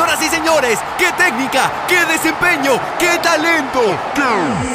[0.00, 3.82] Señoras y señores, qué técnica, qué desempeño, qué talento.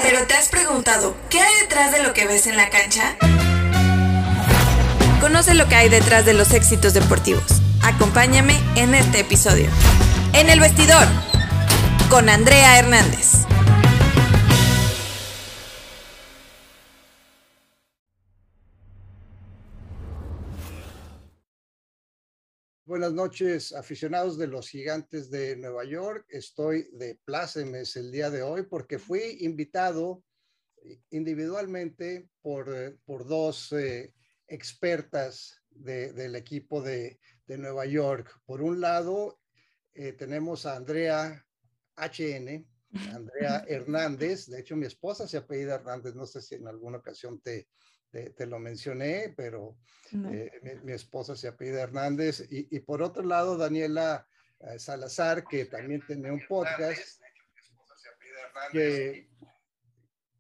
[0.04, 3.16] Pero te has preguntado, ¿qué hay detrás de lo que ves en la cancha?
[5.20, 7.44] Conoce lo que hay detrás de los éxitos deportivos.
[7.82, 9.68] Acompáñame en este episodio.
[10.34, 11.08] En el vestidor,
[12.12, 13.48] con Andrea Hernández.
[22.96, 26.26] Buenas noches, aficionados de los Gigantes de Nueva York.
[26.30, 30.24] Estoy de plácemes el día de hoy porque fui invitado
[31.10, 34.14] individualmente por, eh, por dos eh,
[34.48, 38.32] expertas del equipo de, de, Nueva York.
[38.46, 39.42] Por un lado,
[39.94, 41.46] eh, tenemos a Andrea
[41.98, 42.66] HN,
[43.12, 44.46] Andrea Hernández.
[44.46, 46.16] De hecho, mi esposa se apellida Hernández.
[46.16, 47.68] No sé si en alguna ocasión te,
[48.24, 49.78] te, lo mencioné, pero
[50.14, 52.46] eh, mi, esposa se apellida Hernández.
[52.50, 54.28] Y, por otro lado, Daniela
[54.60, 57.22] eh, Salazar, que también tiene un podcast,
[58.72, 59.28] que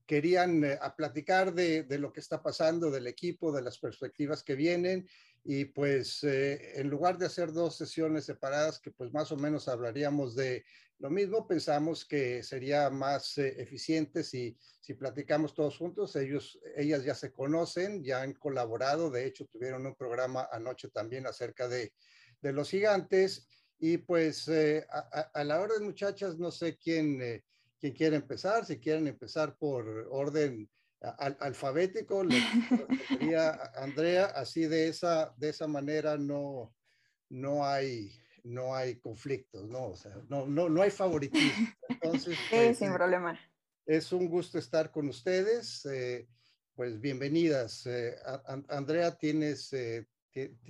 [0.05, 4.43] querían eh, a platicar de, de, lo que está pasando, del equipo, de las perspectivas
[4.43, 5.07] que vienen.
[5.47, 10.35] Y pues en lugar de hacer dos sesiones separadas, que pues más o menos hablaríamos
[10.35, 10.65] de
[10.99, 16.15] lo mismo pensamos que sería más eh, eficiente si, si platicamos todos juntos.
[16.15, 19.11] Ellos, ellas ya se conocen, ya han colaborado.
[19.11, 21.93] De hecho, tuvieron un programa anoche también acerca de,
[22.41, 23.47] de los gigantes.
[23.77, 27.43] Y pues eh, a, la hora de muchachas, no sé quién, eh,
[27.77, 28.65] quién quiere empezar.
[28.65, 30.69] Si quieren empezar por orden
[31.01, 32.41] alfabético, le
[33.09, 36.73] diría Andrea, así de esa, de esa manera no,
[37.29, 39.87] no hay no hay conflictos, ¿no?
[39.87, 41.67] O sea, no, no, no hay favoritismo.
[41.89, 43.39] Entonces, sí, pues, sin problema.
[43.85, 45.85] Es un gusto estar con ustedes.
[45.85, 46.27] Eh,
[46.75, 47.85] pues bienvenidas.
[47.87, 48.15] Eh,
[48.69, 50.07] Andrea, tienes, eh,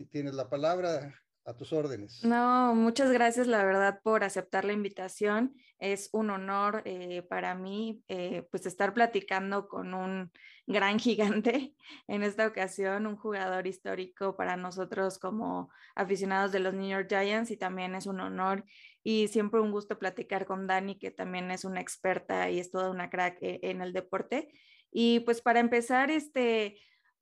[0.10, 1.14] tienes la palabra
[1.46, 2.24] a tus órdenes.
[2.24, 5.56] No, muchas gracias, la verdad, por aceptar la invitación.
[5.78, 10.32] Es un honor eh, para mí, eh, pues, estar platicando con un
[10.66, 11.76] gran gigante
[12.08, 17.52] en esta ocasión, un jugador histórico para nosotros como aficionados de los New York Giants
[17.52, 18.66] y también es un honor
[19.04, 22.90] y siempre un gusto platicar con Dani, que también es una experta y es toda
[22.90, 24.52] una crack eh, en el deporte.
[24.92, 26.80] Y pues para empezar, este,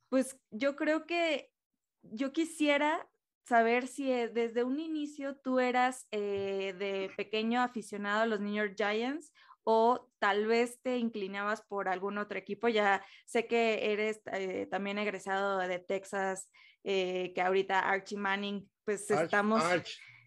[0.07, 1.51] pues yo creo que
[2.03, 3.05] yo quisiera
[3.45, 8.53] saber si eh, desde un inicio tú eras eh, de pequeño aficionado a los New
[8.53, 9.33] York Giants
[9.63, 12.67] o tal vez te inclinabas por algún otro equipo.
[12.67, 16.49] Ya sé que eres eh, también egresado de Texas,
[16.83, 19.63] que ahorita Archie Manning, pues estamos...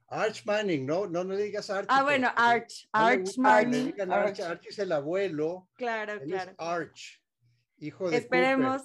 [0.08, 1.88] Arch, Manning, no, no, no digas Archie.
[1.90, 3.92] Ah, bueno, Arch, Arch Manning.
[4.10, 4.66] Arch.
[4.66, 5.68] es el abuelo.
[5.74, 6.54] Claro, claro.
[6.56, 7.20] Arch,
[7.76, 8.82] hijo de Esperemos,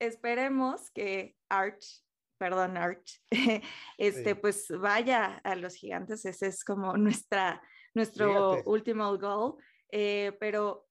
[0.00, 2.05] esperemos que Arch
[2.38, 3.22] perdón, Arch,
[3.98, 7.62] este, pues vaya a los gigantes, ese es como nuestra,
[7.94, 9.54] nuestro último goal,
[9.90, 10.86] eh, pero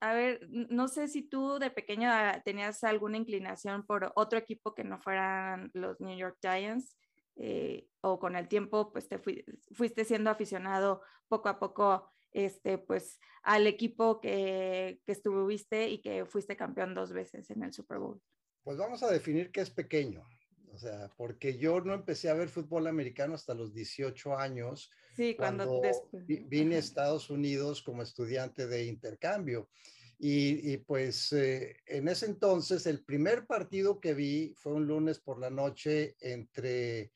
[0.00, 4.74] a ver, no sé si tú de pequeño ah, tenías alguna inclinación por otro equipo
[4.74, 6.96] que no fueran los New York Giants,
[7.36, 13.18] eh, o con el tiempo, pues te fuiste siendo aficionado poco a poco, este, pues
[13.42, 18.20] al equipo que, que estuviste y que fuiste campeón dos veces en el Super Bowl.
[18.62, 20.22] Pues vamos a definir qué es pequeño.
[20.72, 24.90] O sea, porque yo no empecé a ver fútbol americano hasta los 18 años.
[25.16, 25.82] Sí, cuando,
[26.12, 29.68] vine a Estados Unidos como estudiante de intercambio.
[30.22, 35.40] Y, pues eh, en ese entonces el primer partido que vi fue un lunes por
[35.40, 37.10] la noche entre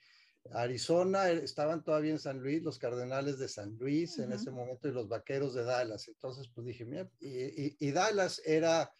[0.52, 4.88] Arizona, eh, estaban todavía en San Luis, los Cardenales de San Luis en ese momento
[4.88, 6.08] y los Vaqueros de Dallas.
[6.08, 8.90] Entonces pues dije, mira, y Dallas era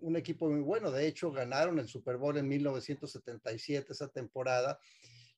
[0.00, 0.90] un equipo muy bueno.
[0.90, 4.78] De hecho, ganaron el Super Bowl en 1977, esa temporada.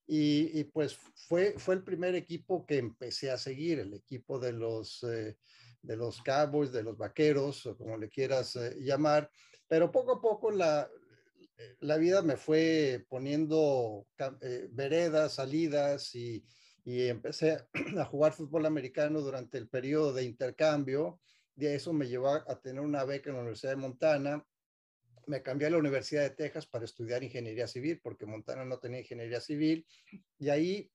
[0.06, 5.02] Y, pues fue, fue el primer equipo que empecé a seguir, el equipo de los,
[5.04, 5.38] eh,
[5.80, 9.30] de los Cowboys, de los Vaqueros, o como le quieras eh, llamar.
[9.66, 10.90] Pero poco a poco la,
[11.80, 14.06] la vida me fue poniendo
[14.42, 16.44] eh, veredas, salidas y,
[16.84, 17.66] y empecé
[17.98, 21.18] a jugar fútbol americano durante el periodo de intercambio
[21.56, 24.46] de eso me llevó a tener una beca en la Universidad de Montana.
[25.26, 29.00] Me cambié a la Universidad de Texas para estudiar ingeniería civil, porque Montana no tenía
[29.00, 29.86] ingeniería civil.
[30.38, 30.90] Y ahí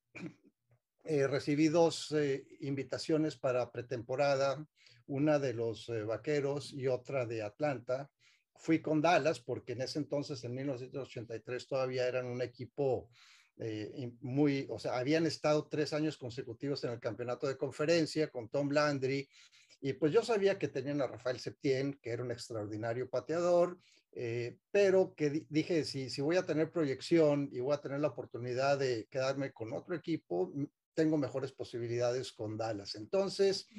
[1.06, 4.64] eh, recibí dos eh, invitaciones para pretemporada,
[5.08, 8.12] una de los eh, Vaqueros y otra de Atlanta.
[8.56, 13.10] Fui con Dallas porque en ese entonces, en 1983, todavía eran un equipo
[14.22, 18.70] muy, o sea, habían estado tres años consecutivos en el campeonato de conferencia con Tom
[18.72, 19.28] Landry
[19.82, 23.80] Y pues yo sabía que tenían a Rafael Septién, que era un extraordinario pateador,
[24.12, 28.10] eh, pero que dije, si, si voy a tener proyección y voy a tener la
[28.10, 30.52] oportunidad de quedarme con otro equipo,
[30.94, 32.96] tengo mejores posibilidades con Dallas.
[32.96, 33.70] Entonces,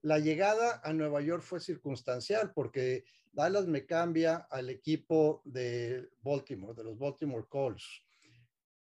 [0.00, 6.74] la llegada a Nueva York fue circunstancial porque Dallas me cambia al equipo de Baltimore,
[6.74, 8.02] de los Baltimore Colts,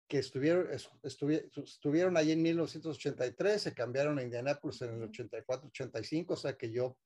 [0.09, 0.69] que estuvieron,
[1.03, 6.97] estuvieron, ahí en 1983, se cambiaron a Indianapolis en el 84-85, o sea que yo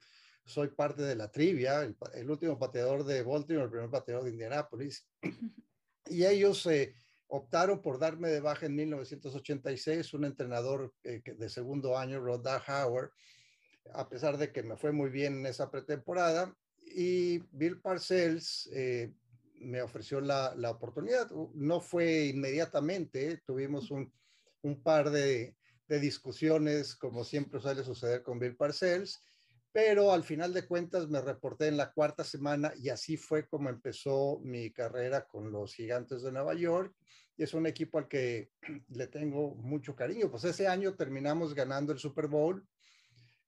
[0.45, 5.07] soy parte de la trivia, el, último pateador de Baltimore, el primer pateador de Indianapolis.
[6.07, 6.95] Y ellos eh,
[7.29, 13.11] optaron por darme de baja en 1986, un entrenador eh, de segundo año, Rod Howard,
[13.95, 16.55] a pesar de que me fue muy bien en esa pretemporada.
[16.95, 19.13] Y Bill Parcells eh,
[19.63, 21.31] me ofreció la, la, oportunidad.
[21.55, 24.13] No fue inmediatamente, tuvimos un,
[24.63, 25.57] un par de,
[25.89, 29.25] de, discusiones, como siempre suele suceder con Bill Parcells,
[29.73, 33.71] pero al final de cuentas me reporté en la cuarta semana y así fue como
[33.71, 36.95] empezó mi carrera con los Gigantes de Nueva York.
[37.37, 38.51] Y es un equipo al que
[38.89, 40.31] le tengo mucho cariño.
[40.31, 42.67] Pues ese año terminamos ganando el Super Bowl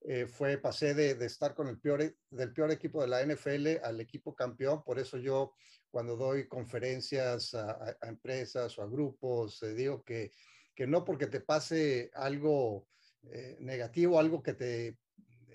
[0.06, 3.24] eh, fue, pasé de, de, estar con el peor, e, del peor equipo de la
[3.24, 5.54] NFL al equipo campeón, por eso yo
[5.94, 10.32] cuando doy conferencias a, a, empresas o a grupos, eh, digo que,
[10.74, 12.88] que no porque te pase algo
[13.30, 14.98] eh, negativo, algo que te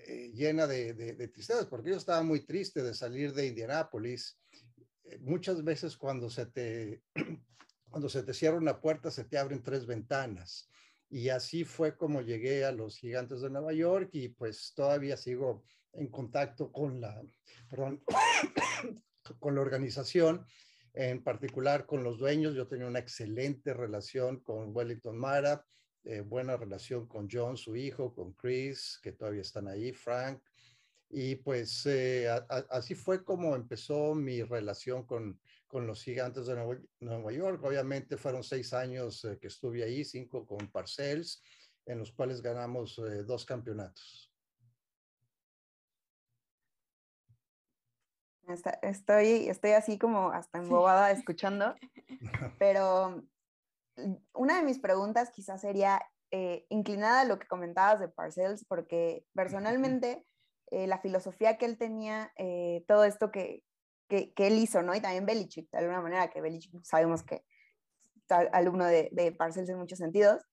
[0.06, 1.28] eh, llena de, de, de,
[1.68, 4.40] porque yo estaba muy triste de salir de Indianápolis.
[5.04, 7.02] Eh, muchas veces cuando se te...
[7.90, 10.70] Cuando se te cierra una puerta, se te abren tres ventanas.
[11.08, 15.64] Y así fue como llegué a los gigantes de Nueva York y pues todavía sigo
[15.94, 17.20] en contacto con la,
[17.68, 18.00] perdón,
[19.38, 20.46] con la organización,
[20.94, 22.54] en particular con los dueños.
[22.54, 25.64] Yo tenía una excelente relación con Wellington Mara,
[26.04, 30.42] eh, buena relación con John, su hijo, con Chris, que todavía están ahí, Frank.
[31.10, 32.28] Y pues eh,
[32.70, 36.54] así fue como empezó mi relación con, con los gigantes de
[37.00, 37.62] Nueva, York.
[37.64, 41.42] Obviamente fueron seis años eh, que estuve ahí, cinco con Parcells,
[41.84, 44.29] en los cuales ganamos dos campeonatos.
[48.82, 51.74] Estoy, estoy así como hasta embobada escuchando,
[52.58, 53.22] pero
[54.34, 56.00] una de mis preguntas quizás sería
[56.30, 60.24] eh, inclinada a lo que comentabas de Parcells, porque personalmente
[60.70, 63.62] eh, la filosofía que él tenía, eh, todo esto que,
[64.08, 64.94] que, que, él hizo, ¿no?
[64.94, 67.44] Y también Belichick, de alguna manera, que Belichick sabemos que
[68.52, 70.44] alumno de, de Parcells en muchos sentidos.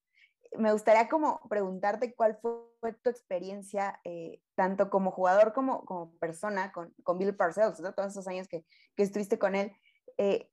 [0.58, 6.72] Me gustaría como preguntarte cuál fue tu experiencia, eh, tanto como jugador como como persona,
[6.72, 8.66] con, con Bill Parcells, todos esos años que,
[8.96, 9.72] que estuviste con él,
[10.18, 10.50] eh,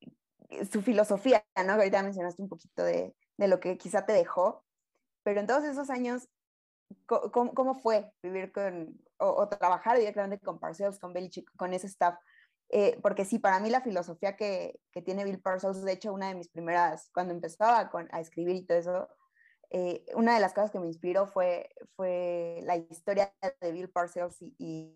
[0.71, 1.73] su filosofía, ¿no?
[1.73, 4.65] Ahorita mencionaste un poquito de, de, lo que quizá te dejó,
[5.23, 6.29] pero en todos esos años,
[7.07, 11.87] ¿cómo, cómo fue vivir con, o, o, trabajar directamente con Parcells, con Belichick, con ese
[11.87, 12.17] staff?
[12.71, 16.29] Eh, porque sí, para mí la filosofía que, que, tiene Bill Parcells, de hecho, una
[16.29, 19.09] de mis primeras, cuando empezaba con, a escribir y todo eso,
[19.77, 24.41] eh, una de las cosas que me inspiró fue, fue la historia de Bill Parcells
[24.41, 24.55] y,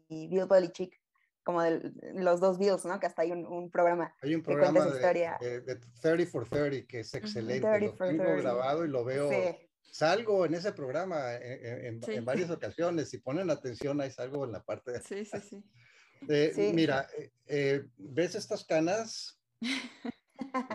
[0.09, 0.97] y Bill Belichick,
[1.43, 3.01] como de los dos Bills, ¿no?
[3.01, 4.15] Que hasta hay un, un programa.
[4.23, 5.37] Hay un programa de, historia.
[5.41, 7.67] De, de, 30 for 30 que es excelente.
[7.67, 8.25] lo tengo 30.
[8.37, 9.29] grabado y lo veo.
[9.29, 9.69] Sí.
[9.91, 12.15] Salgo en ese programa en, en, sí.
[12.15, 13.11] en, varias ocasiones.
[13.11, 15.01] Si ponen atención, ahí salgo en la parte de.
[15.01, 15.65] Sí, sí, sí.
[16.29, 16.73] Eh, sí.
[16.75, 17.07] Mira,
[17.47, 19.41] eh, ¿ves estas canas?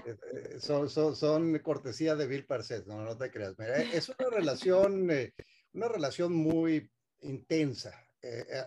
[0.05, 3.57] Eh, son, son, son, cortesía de Bill Parcells, no, no te creas.
[3.57, 5.09] Mira, es una relación,
[5.73, 6.89] una relación muy
[7.21, 7.93] intensa.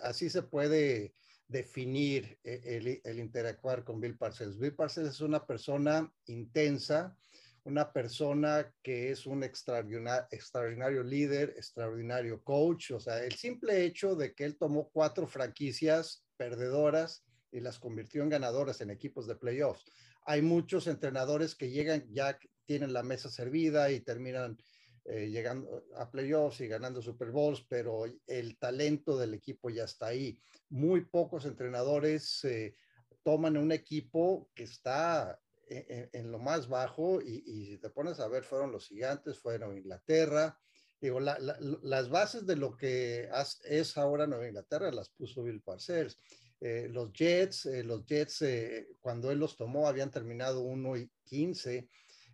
[0.02, 1.14] así se puede
[1.48, 4.58] definir el, el, interactuar con Bill Parcells.
[4.58, 7.16] Bill Parcells es una persona intensa,
[7.64, 12.92] una persona que es un extraordinario, extraordinario líder, extraordinario coach.
[12.92, 18.22] O sea, el simple hecho de que él tomó cuatro franquicias perdedoras y las convirtió
[18.22, 19.84] en ganadoras en equipos de playoffs.
[20.26, 24.58] Hay muchos entrenadores que llegan, ya tienen la mesa servida y terminan
[25.04, 30.06] eh, llegando a playoffs y ganando Super Bowls, pero el talento del equipo ya está
[30.06, 30.38] ahí.
[30.68, 32.74] Muy pocos entrenadores eh,
[33.22, 38.20] toman un equipo que está en, en lo más bajo y, y, si te pones
[38.20, 40.58] a ver, fueron los gigantes, fueron Inglaterra.
[41.00, 43.28] Digo, la, la, las bases de lo que
[43.64, 46.18] es ahora Nueva Inglaterra las puso Bill Parcells.
[46.66, 51.08] Eh, los Jets, eh, los Jets, eh, cuando él los tomó, habían terminado 1 y
[51.22, 51.88] 15.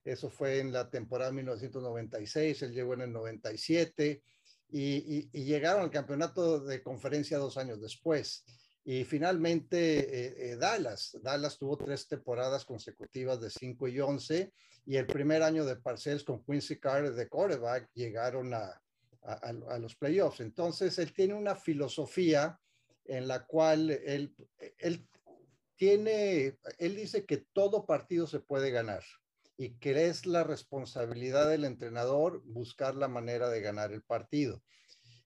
[0.05, 4.23] Eso fue en la temporada 1996, él llegó en el 97
[4.71, 8.43] y, y, y llegaron al campeonato de conferencia dos años después.
[8.85, 14.53] Y finalmente Dallas, Dallas tuvo tres temporadas consecutivas de 5 y 11
[14.87, 18.83] y el primer año de Parcells con Quincy Carter de quarterback llegaron a,
[19.23, 20.41] a, los playoffs.
[20.41, 22.59] Entonces, él tiene una filosofía
[23.05, 24.35] en la cual él,
[24.79, 25.07] él
[25.77, 29.03] tiene, él dice que todo partido se puede ganar
[29.57, 34.63] y que es la responsabilidad del entrenador buscar la manera de ganar el partido.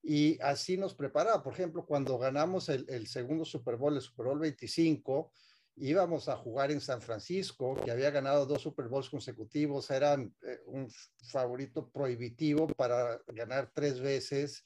[0.03, 1.43] Y así nos preparaba.
[1.43, 5.33] Por ejemplo, cuando ganamos el, el segundo Super Bowl, el Super Bowl 25,
[5.77, 10.61] íbamos a jugar en San Francisco, que había ganado dos Super Bowls consecutivos, eran eh,
[10.67, 10.89] un
[11.31, 14.65] favorito prohibitivo para ganar tres veces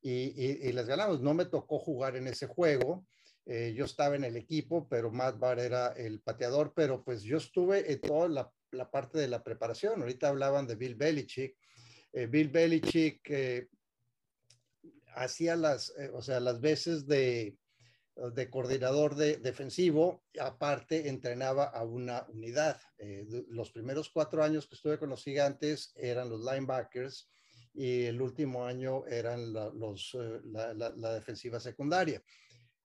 [0.00, 1.20] y, les ganamos.
[1.20, 3.06] No me tocó jugar en ese juego.
[3.46, 7.38] Eh, yo estaba en el equipo, pero Matt Barr era el pateador, pero pues yo
[7.38, 10.00] estuve en toda la, la parte de la preparación.
[10.00, 11.56] Ahorita hablaban de Bill Belichick.
[12.12, 13.66] Eh, Bill Belichick
[15.14, 17.56] hacía las, o sea, las veces de,
[18.34, 22.80] de coordinador de, defensivo, aparte entrenaba a una unidad.
[22.98, 27.30] Eh, los primeros cuatro años que estuve con los gigantes eran los linebackers
[27.78, 32.20] y el último año eran la, los, eh, la, defensiva secundaria.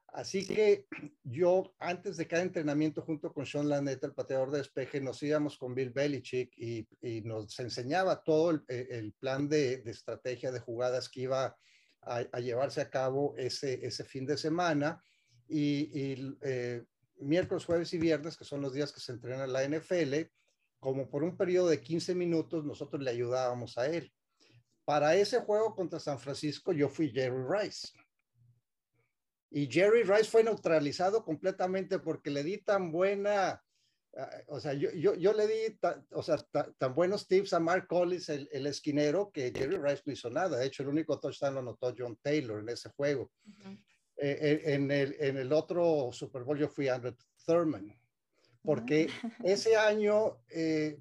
[0.10, 0.86] Así que
[1.24, 5.58] yo, antes de cada entrenamiento, junto con Sean Laneta, el pateador de despeje, nos íbamos
[5.58, 6.88] con Bill Belichick y,
[7.24, 11.58] nos enseñaba todo el, plan de, estrategia de jugadas que iba
[12.02, 15.02] a, a, llevarse a cabo ese, ese fin de semana
[15.48, 15.90] y,
[16.42, 16.84] eh,
[17.18, 20.30] miércoles, jueves y viernes, que son los días que se entrena la NFL,
[20.80, 24.14] como por un periodo de 15 minutos nosotros le ayudábamos a él.
[24.86, 27.90] Para ese juego contra San Francisco yo fui Jerry Rice.
[29.50, 33.64] Y Jerry Rice fue neutralizado completamente porque le di tan buena,
[34.18, 35.80] ah, o sea, yo, yo, yo le di
[36.12, 36.38] o sea,
[36.78, 40.58] tan buenos tips a Mark Collins, el, el, esquinero, que Jerry Rice no hizo nada.
[40.58, 43.32] De hecho, el único touchdown lo anotó John Taylor en ese juego.
[44.18, 47.96] Eh, en, el, en el otro Super Bowl yo fui Andrew Thurman,
[48.64, 49.30] porque ah.
[49.44, 51.00] ese año eh,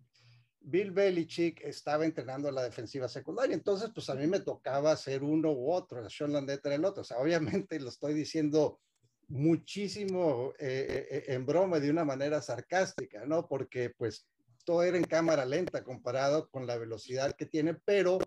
[0.64, 5.52] Bill Belichick estaba entrenando la defensiva secundaria, entonces pues a mí me tocaba ser uno
[5.52, 8.81] u otro, Sean Landet era el otro, o sea, obviamente lo estoy diciendo
[9.28, 13.49] muchísimo eh, en broma de una manera sarcástica, ¿no?
[13.49, 14.26] Porque pues
[14.64, 18.19] todo era en cámara lenta comparado con la velocidad que tiene, pero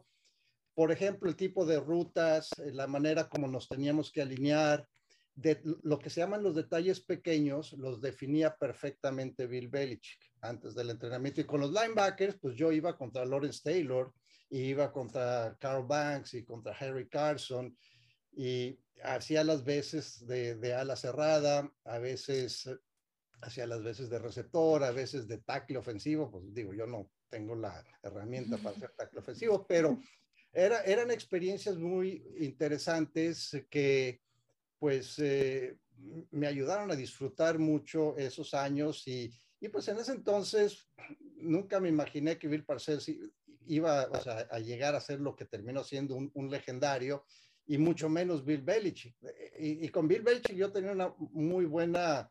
[0.75, 4.85] por ejemplo, el tipo de rutas, eh, la manera como nos teníamos que alinear,
[5.35, 10.89] de lo que se llaman los detalles pequeños, los definía perfectamente Bill Belichick antes del
[10.89, 11.41] entrenamiento.
[11.41, 14.13] Y con los linebackers, pues yo iba contra Lawrence Taylor,
[14.49, 17.77] iba contra Carl Banks y contra Harry Carson,
[18.31, 22.69] y hacía las veces de, de ala cerrada, a veces
[23.41, 27.55] hacía las veces de receptor, a veces de tackle ofensivo, pues digo, yo no tengo
[27.55, 29.99] la herramienta para hacer tackle ofensivo, pero
[30.53, 34.21] eran experiencias muy interesantes que
[34.79, 35.77] pues eh,
[36.31, 40.89] me ayudaron a disfrutar mucho esos años y, y, pues en ese entonces
[41.37, 43.09] nunca me imaginé que Bill Parcells
[43.67, 47.25] iba a llegar a ser lo que terminó siendo un, legendario
[47.65, 49.15] y mucho menos Bill Belichick.
[49.59, 52.29] Y, con Bill Belichick yo tenía una muy buena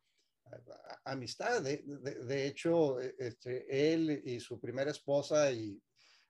[1.04, 1.62] amistad.
[1.62, 5.80] De, de, hecho, este, él y su primera esposa y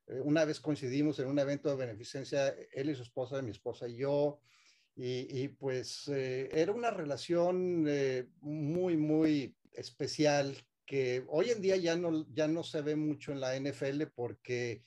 [0.06, 3.88] eh, una vez coincidimos en un evento de beneficencia, él y su esposa, mi esposa
[3.88, 4.40] y yo,
[4.96, 11.96] y, pues eh, era una relación eh, muy, muy especial que hoy en día ya
[11.96, 14.84] no, ya no se ve mucho en la NFL porque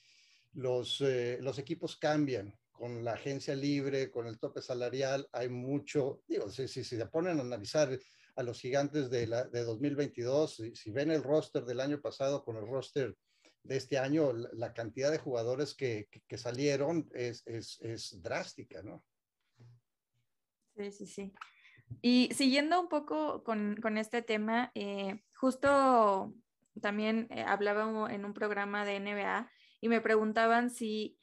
[0.54, 1.02] los,
[1.42, 6.68] los equipos cambian con la agencia libre, con el tope salarial, hay mucho, digo, si,
[6.68, 8.00] si, se ponen a analizar
[8.36, 12.44] a los gigantes de, la, de 2022, si, si ven el roster del año pasado
[12.44, 13.16] con el roster
[13.64, 19.04] de este año, la cantidad de jugadores que, que, salieron es, es, es, drástica, ¿no?
[20.78, 21.34] Sí, sí, sí.
[22.02, 26.34] Y siguiendo un poco con, con este tema, eh, justo
[26.82, 29.50] también eh, hablaba en un programa de NBA
[29.82, 31.18] y me preguntaban si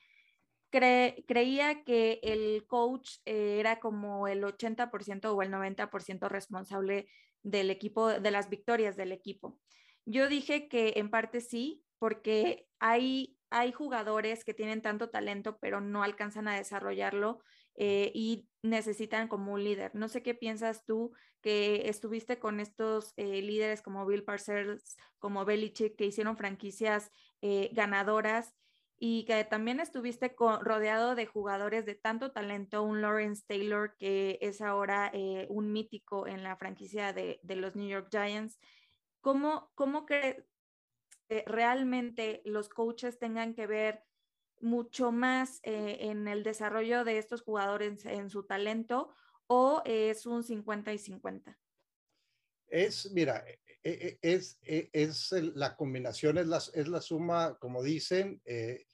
[0.70, 7.08] creía que el coach eh, era como el 80% o el 90% responsable
[7.44, 9.60] del equipo, de las victorias del equipo.
[10.04, 15.80] Yo dije que en parte sí, porque hay, hay jugadores que tienen tanto talento, pero
[15.80, 17.40] no alcanzan a desarrollarlo
[17.76, 19.94] eh, y necesitan como un líder.
[19.94, 25.44] No sé qué piensas tú que estuviste con estos eh, líderes como Bill Parcells, como
[25.44, 27.10] Belichick, que hicieron franquicias
[27.42, 28.54] eh, ganadoras
[28.96, 34.60] y que también estuviste rodeado de jugadores de tanto talento, un Lawrence Taylor que es
[34.60, 35.12] ahora
[35.48, 38.58] un mítico en la franquicia de, de, los New York Giants.
[39.20, 40.44] ¿Cómo, cómo crees
[41.46, 44.04] realmente los coaches tengan que ver
[44.60, 49.10] mucho más eh, en el desarrollo de estos jugadores en, su talento
[49.46, 51.58] o es un 50 y 50?
[52.68, 57.82] Es, mira, e, e, es, e, es, la combinación, es la, es la suma, como
[57.82, 58.86] dicen, eh,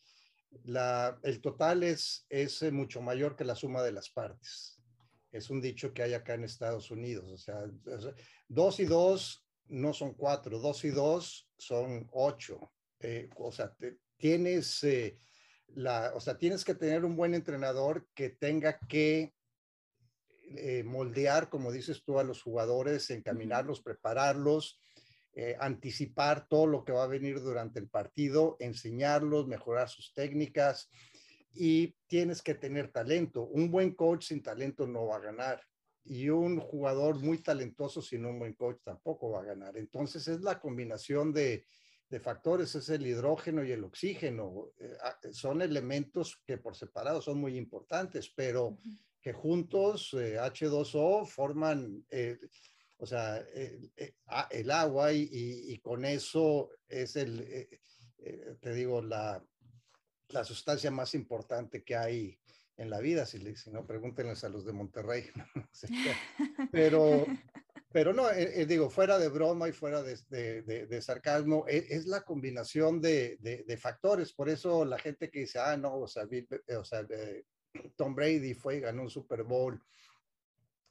[0.64, 4.80] la, el total es, es mucho mayor que la suma de las partes.
[5.32, 7.30] Es un dicho que hay acá en Estados Unidos.
[7.30, 7.64] O sea,
[8.48, 12.72] dos y dos no son cuatro, dos y dos son ocho.
[12.98, 13.74] Eh, o sea,
[14.16, 15.16] tienes, eh,
[15.74, 19.34] la, o sea, tienes que tener un buen entrenador que tenga que
[20.56, 24.80] eh, moldear, como dices tú, a los jugadores, encaminarlos, prepararlos,
[25.58, 30.90] anticipar todo lo que va a venir durante el partido, enseñarlos, mejorar sus técnicas
[31.54, 33.44] y tienes que tener talento.
[33.44, 35.62] Un buen coach sin talento no va a ganar
[36.04, 39.76] y un jugador muy talentoso sin un buen coach tampoco va a ganar.
[39.76, 41.66] Entonces es la combinación de,
[42.18, 44.72] factores, es el hidrógeno y el oxígeno.
[44.78, 48.76] Eh, ah, son elementos que por separado son muy importantes, pero
[49.20, 52.38] que juntos H2O eh, forman, eh,
[52.96, 53.44] o sea,
[54.50, 57.68] el agua y, con eso es el,
[58.60, 59.42] te digo, la,
[60.30, 62.38] la sustancia más importante que hay
[62.80, 65.26] en la vida, si, si no, pregúntenles a los de Monterrey.
[66.72, 67.26] pero,
[67.92, 71.90] pero no, eh, eh, digo, fuera de broma y fuera de, de, de, sarcasmo, es,
[71.90, 74.32] es, la combinación de, factores.
[74.32, 77.04] Por eso la gente que dice, ah, no, o sea, eh, o sea
[77.96, 79.80] Tom Brady fue y ganó un Super Bowl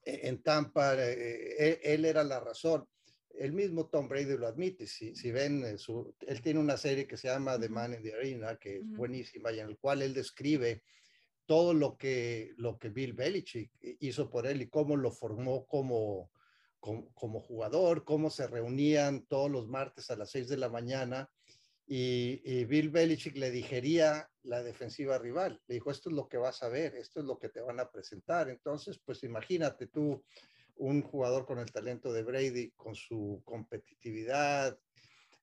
[0.04, 2.86] en Tampa, él, era la razón.
[3.30, 4.86] El mismo Tom Brady lo admite.
[4.86, 8.14] Si, si ven, su, él tiene una serie que se llama The Man in the
[8.14, 10.84] Arena, que es buenísima y en el cual él describe
[11.46, 16.30] todo lo que, lo que Bill Belichick hizo por él y cómo lo formó como,
[16.80, 21.30] como, jugador, cómo se reunían todos los martes a las 6 de la mañana
[21.86, 25.60] y, Bill Belichick le digería la defensiva rival.
[25.68, 27.80] Le dijo, esto es lo que vas a ver, esto es lo que te van
[27.80, 28.50] a presentar.
[28.50, 30.24] Entonces, pues imagínate tú
[30.76, 34.78] un jugador con el talento de Brady, con su competitividad,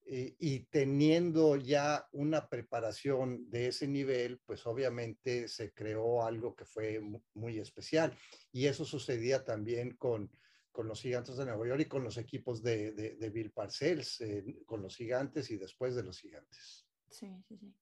[0.09, 6.65] eh, y teniendo ya una preparación de ese nivel, pues obviamente se creó algo que
[6.65, 7.01] fue
[7.35, 8.17] muy, especial.
[8.53, 10.31] Y eso sucedía también con,
[10.77, 14.63] con los gigantes de Nueva York y con los equipos de, de, Bill Parcells, eh,
[14.67, 16.87] con los gigantes y después de los gigantes.
[17.09, 17.75] Sí, sí, sí.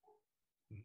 [0.68, 0.84] Mm.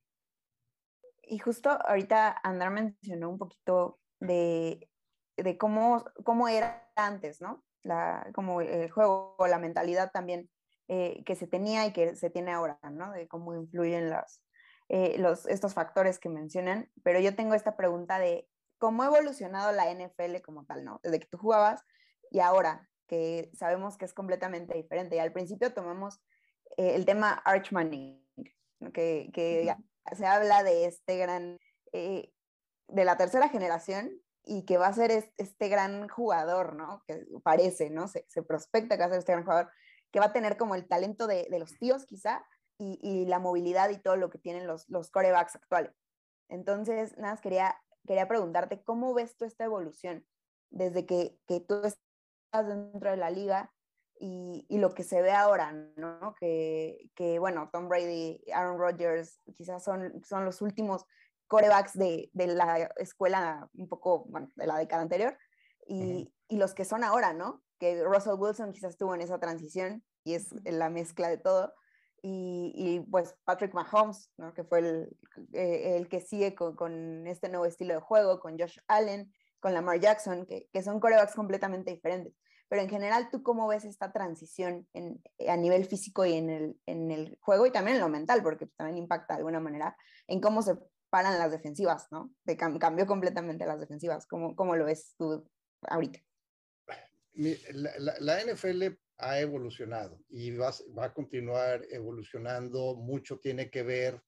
[1.21, 4.89] Y justo ahorita Andar mencionó un poquito de,
[5.37, 7.63] de cómo, cómo era antes, ¿no?
[7.83, 10.49] La, como el juego, la mentalidad también
[10.87, 13.11] eh, que se tenía y que se tiene ahora, ¿no?
[13.11, 14.41] De cómo influyen los,
[14.87, 16.89] eh, los, estos factores que mencionan.
[17.03, 20.99] Pero yo tengo esta pregunta de cómo ha evolucionado la NFL como tal, ¿no?
[21.03, 21.85] Desde que tú jugabas
[22.29, 25.15] y ahora, que sabemos que es completamente diferente.
[25.15, 26.21] Y al principio tomamos
[26.77, 28.23] eh, el tema Arch Manning,
[28.93, 29.75] que, que
[30.15, 31.57] se habla de este gran,
[31.91, 34.11] de la tercera generación
[34.43, 37.03] y que va a ser este, gran jugador, ¿no?
[37.07, 38.07] Que parece, ¿no?
[38.07, 39.69] Se, se prospecta que va a ser este gran jugador
[40.11, 42.45] que va a tener como el talento de, los tíos quizá
[42.77, 45.93] y, la movilidad y todo lo que tienen los, los corebacks actuales.
[46.47, 47.75] Entonces, nada, más quería,
[48.07, 50.25] quería preguntarte, ¿cómo ves tú esta evolución
[50.69, 51.99] desde que, que tú estás
[52.51, 53.71] dentro de la liga
[54.19, 56.35] y, y, lo que se ve ahora, ¿no?
[56.39, 61.05] Que, que, bueno, Tom Brady, Aaron Rodgers, quizás son, son los últimos
[61.47, 65.37] corebacks de, de la escuela un poco, bueno, de la década anterior,
[65.87, 67.63] y, y, los que son ahora, ¿no?
[67.79, 71.73] que Russell Wilson quizás estuvo en esa transición y es la mezcla de todo.
[72.21, 74.53] Y, pues Patrick Mahomes, ¿no?
[74.53, 75.17] que fue el,
[75.53, 79.73] eh, el que sigue con, con, este nuevo estilo de juego, con Josh Allen, con
[79.73, 82.33] Lamar Jackson, que, que son corebacks completamente diferentes.
[82.69, 86.79] Pero en general, ¿tú cómo ves esta transición en, a nivel físico y en el,
[86.85, 88.43] en el juego y también en lo mental?
[88.43, 90.75] Porque también impacta de alguna manera en cómo se
[91.09, 92.31] paran las defensivas, ¿no?
[92.43, 94.27] De cambió completamente las defensivas.
[94.27, 95.49] ¿Cómo, ¿Cómo lo ves tú
[95.87, 96.19] ahorita?
[97.33, 98.83] la, NFL
[99.17, 102.95] ha evolucionado y va, a continuar evolucionando.
[102.95, 104.21] Mucho tiene que ver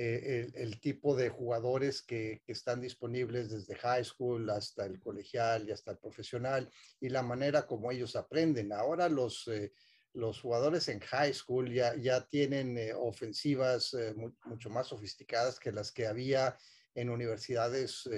[0.00, 5.72] eh, el, tipo de jugadores que, están disponibles desde high school hasta el colegial y
[5.72, 8.72] hasta el profesional y la manera como ellos aprenden.
[8.72, 9.72] Ahora los, eh,
[10.12, 13.96] los jugadores en high school ya, ya tienen eh, ofensivas
[14.44, 16.56] mucho más sofisticadas que las que había
[16.94, 18.08] en universidades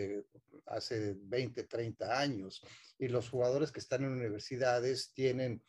[0.67, 2.63] hace 20, 30 años
[2.99, 5.63] y los jugadores que están en universidades tienen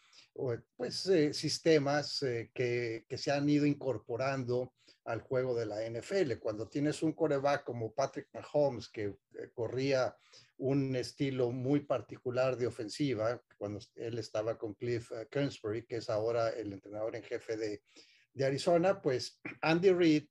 [0.76, 2.20] pues sistemas
[2.54, 4.74] que, que, se han ido incorporando
[5.06, 6.40] al juego de la NFL.
[6.40, 10.16] Cuando tienes un coreback como Patrick Mahomes que eh, corría
[10.58, 16.50] un estilo muy particular de ofensiva, cuando él estaba con Cliff Kingsbury, que es ahora
[16.50, 17.84] el entrenador en jefe de,
[18.34, 20.26] de Arizona, pues Andy Reid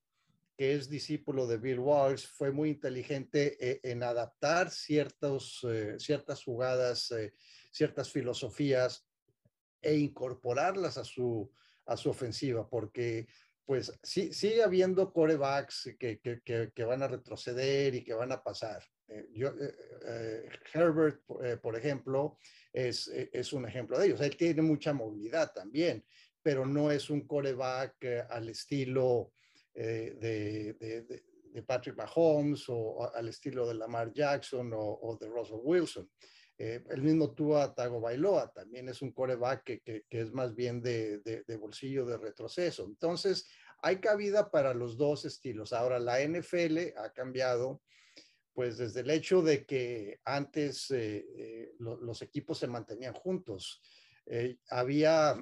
[0.60, 6.44] que es discípulo de Bill Walsh, fue muy inteligente eh, en adaptar ciertos, eh, ciertas
[6.44, 7.32] jugadas, eh,
[7.72, 9.08] ciertas filosofías
[9.80, 11.50] e incorporarlas a su,
[11.86, 13.26] a su ofensiva, porque
[13.70, 18.82] pues sí, sigue habiendo corebacks que, que, van a retroceder y que van a pasar.
[19.32, 19.52] yo,
[20.74, 21.22] Herbert,
[21.62, 22.36] por ejemplo,
[22.72, 24.20] es, es un ejemplo de ellos.
[24.22, 26.04] Él tiene mucha movilidad también,
[26.42, 29.30] pero no es un coreback al estilo
[29.72, 36.10] de, de Patrick Mahomes o, al estilo de Lamar Jackson o, de Russell Wilson.
[36.62, 40.82] Eh, el mismo Tua Tago Bailoa también es un coreback que, que, es más bien
[40.82, 42.84] de, de, bolsillo de retroceso.
[42.84, 43.48] Entonces,
[43.82, 45.72] hay cabida para los dos estilos.
[45.72, 47.80] Ahora, la NFL ha cambiado,
[48.52, 53.80] pues desde el hecho de que antes eh, eh, los equipos se mantenían juntos.
[54.68, 55.36] había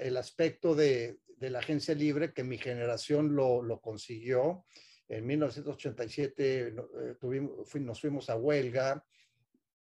[0.00, 4.66] el aspecto de, de la agencia libre que mi generación lo, lo consiguió.
[5.08, 6.74] En 1987 eh,
[7.20, 9.04] tuvimos, nos fuimos a huelga.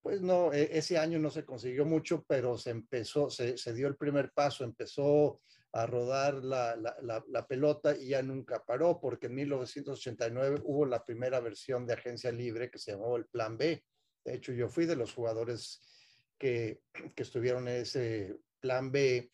[0.02, 3.96] Pues no, e, ese año no se consiguió mucho, pero se empezó, se, dio el
[3.96, 5.42] primer paso, empezó
[5.74, 11.06] a rodar la, la, la, pelota y ya nunca paró, porque en 1989 hubo la
[11.06, 13.84] primera versión de agencia libre que se llamó el Plan B.
[14.26, 15.82] De hecho, yo fui de los jugadores
[16.38, 16.82] que,
[17.16, 19.32] que estuvieron en ese Plan B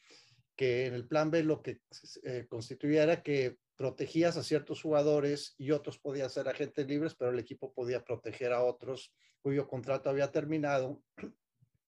[0.58, 1.80] que en el plan B lo que
[2.24, 7.32] eh, constituía era que protegías a ciertos jugadores y otros podían ser agentes libres, pero
[7.32, 11.02] el equipo podía proteger a otros cuyo contrato había terminado.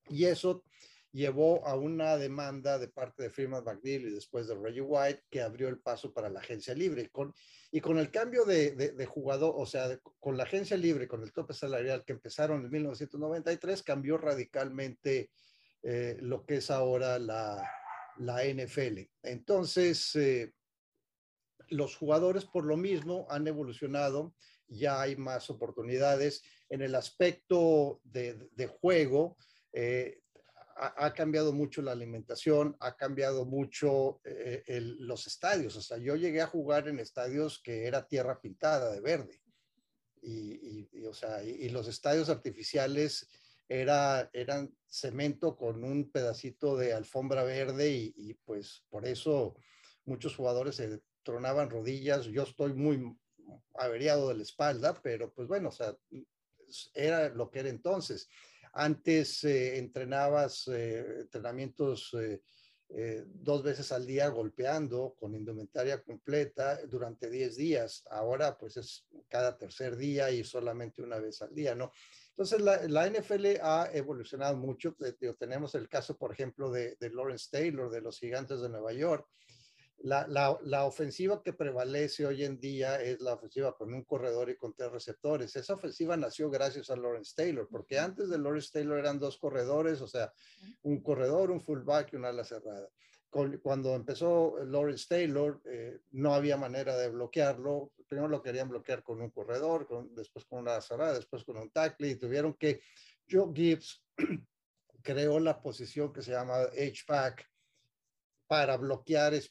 [0.08, 0.64] Y eso
[1.12, 5.42] llevó a una demanda de parte de Freeman McNeil y después de Reggie White que
[5.42, 7.02] abrió el paso para la agencia libre.
[7.02, 7.34] Y con,
[7.72, 11.34] y con el cambio de, de, jugador, o sea, con la agencia libre, con el
[11.34, 15.32] tope salarial que empezaron en 1993, cambió radicalmente
[15.82, 17.68] eh, lo que es ahora la,
[18.20, 19.00] la NFL.
[19.24, 20.54] Entonces, eh,
[21.70, 24.36] los jugadores por lo mismo han evolucionado,
[24.68, 29.38] ya hay más oportunidades en el aspecto de, juego.
[29.74, 30.20] Eh,
[30.76, 34.64] ha, cambiado mucho la alimentación, ha cambiado mucho eh,
[35.00, 35.76] los estadios.
[35.76, 39.42] O sea, yo llegué a jugar en estadios que era tierra pintada de verde.
[40.22, 43.28] Y, o sea, y los estadios artificiales
[43.70, 49.56] era, eran cemento con un pedacito de alfombra verde y, pues por eso
[50.06, 52.26] muchos jugadores se tronaban rodillas.
[52.26, 53.16] Yo estoy muy
[53.76, 55.96] averiado de la espalda, pero pues bueno, o sea,
[56.96, 58.28] era lo que era entonces.
[58.74, 62.16] Antes eh, entrenabas eh, entrenamientos
[62.92, 68.04] eh, dos veces al día golpeando con indumentaria completa durante 10 días.
[68.10, 71.92] Ahora pues es cada tercer día y solamente una vez al día, ¿no?
[72.39, 74.95] Entonces, la, NFL ha evolucionado mucho.
[75.38, 79.28] Tenemos el caso, por ejemplo, de, Lawrence Taylor, de los Gigantes de Nueva York.
[79.97, 80.25] La,
[80.62, 84.73] la, ofensiva que prevalece hoy en día es la ofensiva con un corredor y con
[84.73, 85.54] tres receptores.
[85.58, 89.99] Esa ofensiva nació gracias a Lawrence Taylor, porque antes de Lawrence Taylor eran dos corredores,
[89.99, 90.32] o sea,
[90.84, 92.88] un corredor, un fullback y una ala cerrada
[93.30, 97.92] cuando empezó Lawrence Taylor, eh, no había manera de bloquearlo.
[98.08, 102.10] Primero lo querían bloquear con un corredor, después con una cerrada, después con un tackle
[102.10, 102.82] y tuvieron que,
[103.32, 104.04] Joe Gibbs
[105.04, 107.48] creó la posición que se llama H-Pack
[108.48, 109.44] para bloquear eh,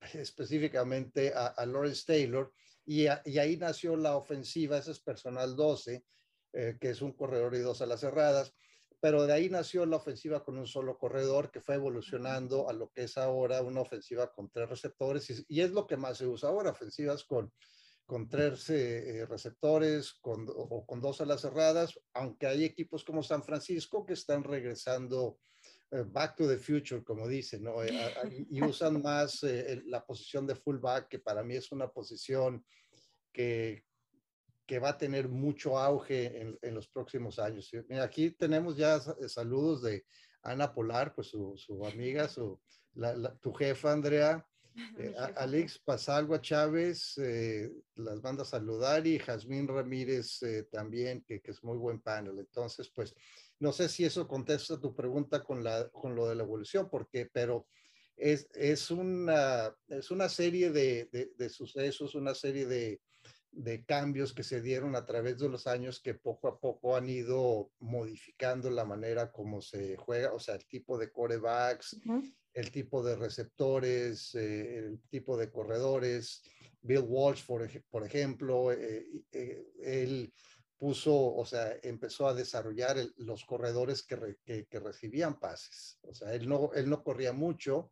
[0.14, 2.52] específicamente a, Lawrence Taylor
[2.84, 6.04] y, ahí nació la ofensiva, ese es personal 12,
[6.52, 8.52] eh, que es un corredor y dos alas cerradas
[9.04, 12.90] pero de ahí nació la ofensiva con un solo corredor que fue evolucionando a lo
[12.90, 16.48] que es ahora una ofensiva con tres receptores y, es lo que más se usa
[16.48, 17.52] ahora, ofensivas con,
[18.06, 23.42] con tres eh, receptores con, o con dos alas cerradas, aunque hay equipos como San
[23.42, 25.38] Francisco que están regresando
[25.90, 27.84] eh, back to the future, como dicen, ¿no?
[27.84, 27.92] Eh,
[28.48, 29.40] y usan más
[29.84, 32.64] la posición de fullback, que para mí es una posición
[33.30, 33.84] que,
[34.66, 37.70] que va a tener mucho auge en, los próximos años.
[38.02, 40.04] aquí tenemos ya saludos de
[40.42, 42.58] Ana Polar, pues su, su amiga, su,
[43.40, 44.46] tu jefa, Andrea.
[44.98, 51.40] Eh, Alex Pasalgua Chávez eh, las manda a saludar y Jazmín Ramírez eh, también, que,
[51.40, 52.40] que, es muy buen panel.
[52.40, 53.14] Entonces, pues,
[53.60, 57.30] no sé si eso contesta tu pregunta con, la, con lo de la evolución, porque,
[57.32, 57.68] pero
[58.16, 63.00] es, es, una, es una serie de, de, de sucesos, una serie de,
[63.56, 67.08] de cambios que se dieron a través de los años que poco a poco han
[67.08, 71.96] ido modificando la manera como se juega, o sea, el tipo de corebacks,
[72.52, 76.42] el tipo de receptores, eh, el tipo de corredores.
[76.80, 80.32] Bill Walsh, por, por ejemplo, eh, eh, él
[80.76, 85.98] puso, o sea, empezó a desarrollar los corredores que, que, recibían pases.
[86.02, 87.90] O sea, él no, él no corría mucho,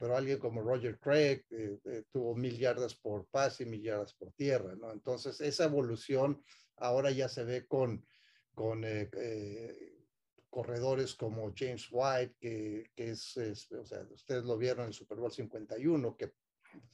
[0.00, 4.14] pero alguien como Roger Craig eh, eh, tuvo mil yardas por pase y mil yardas
[4.14, 4.90] por tierra, ¿no?
[4.92, 6.42] Entonces, esa evolución
[6.78, 8.06] ahora ya se ve con,
[8.54, 9.10] con eh,
[10.48, 15.18] corredores como James White, que, que es, o sea, ustedes lo vieron en el Super
[15.18, 16.32] Bowl 51, que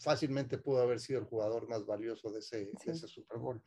[0.00, 3.62] fácilmente pudo haber sido el jugador más valioso de ese, de ese Super Bowl.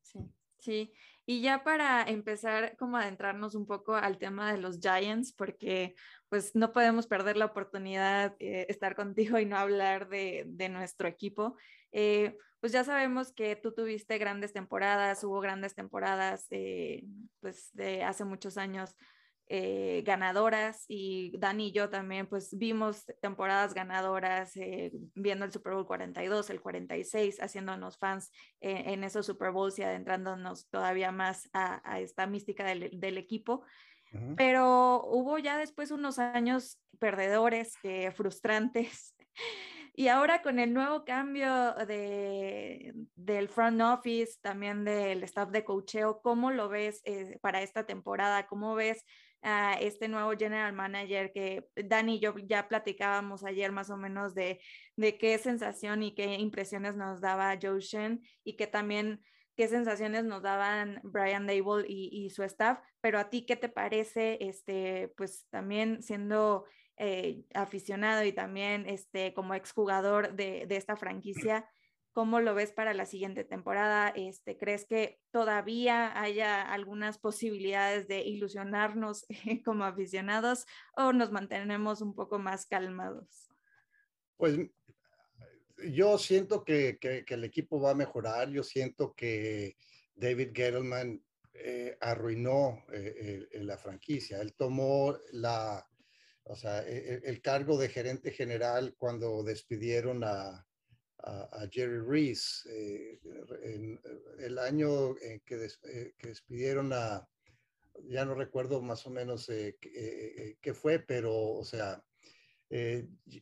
[0.00, 0.20] Sí,
[0.60, 0.92] sí.
[1.30, 5.94] Y ya para empezar como adentrarnos un poco al tema de los Giants, porque
[6.28, 11.06] pues no podemos perder la oportunidad de estar contigo y no hablar de, de nuestro
[11.06, 11.54] equipo.
[11.92, 17.04] Eh, pues ya sabemos que tú tuviste grandes temporadas, hubo grandes temporadas eh,
[17.38, 18.96] pues de hace muchos años
[19.52, 25.74] eh, ganadoras y Dani y yo también pues vimos temporadas ganadoras eh, viendo el Super
[25.74, 32.00] Bowl 42, el 46, haciéndonos fans en esos Super Bowls y adentrándonos todavía más a,
[32.00, 33.64] esta mística del, equipo.
[34.36, 37.76] Pero hubo ya después unos años perdedores,
[38.14, 39.14] frustrantes.
[39.94, 46.22] Y ahora con el nuevo cambio de, del front office, también del staff de cocheo,
[46.22, 48.46] ¿cómo lo ves eh, para esta temporada?
[48.46, 49.04] ¿Cómo ves
[49.42, 54.34] a este nuevo general manager que Dani y yo ya platicábamos ayer más o menos
[54.34, 54.60] de,
[54.96, 59.22] de qué sensación y qué impresiones nos daba Joe Shen y que también
[59.56, 63.68] qué sensaciones nos daban Brian Dable y, y, su staff, pero a ti qué te
[63.68, 66.64] parece, este, pues también siendo
[66.96, 71.68] eh, aficionado y también este, como exjugador de, de esta franquicia,
[72.12, 74.08] ¿Cómo lo ves para la siguiente temporada?
[74.08, 79.26] Este, ¿Crees que todavía haya algunas posibilidades de ilusionarnos
[79.64, 83.48] como aficionados o nos mantenemos un poco más calmados?
[84.36, 84.58] Pues
[85.88, 88.50] yo siento que, el equipo va a mejorar.
[88.50, 89.76] Yo siento que
[90.14, 91.22] David Gettleman
[91.54, 94.40] eh, arruinó eh, la franquicia.
[94.40, 95.86] Él tomó la,
[96.42, 100.66] o sea, e, e, el cargo de gerente general cuando despidieron a,
[101.24, 102.68] a, Jerry Reese.
[102.68, 103.20] Eh,
[103.62, 104.00] en
[104.38, 107.28] el año en que, eh, que, despidieron a,
[108.08, 109.76] ya no recuerdo más o menos eh,
[110.60, 112.02] qué fue, pero, o sea,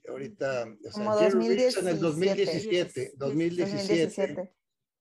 [0.08, 4.52] ahorita, o sea, Jerry Reese en el 2017, 2017,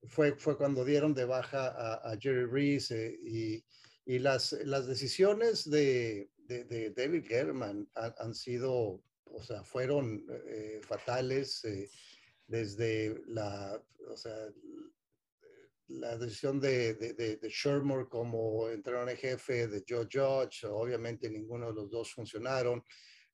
[0.03, 3.63] Fue, fue cuando dieron de baja a, a Jerry Reese y,
[4.05, 10.23] y las, las decisiones de, de, de David German han, han, sido, o sea, fueron
[10.81, 11.63] fatales
[12.47, 14.49] desde la, o sea,
[15.89, 21.67] la decisión de, de, de, Shermer como entrenador en jefe, de Joe Judge, obviamente ninguno
[21.67, 22.83] de los dos funcionaron.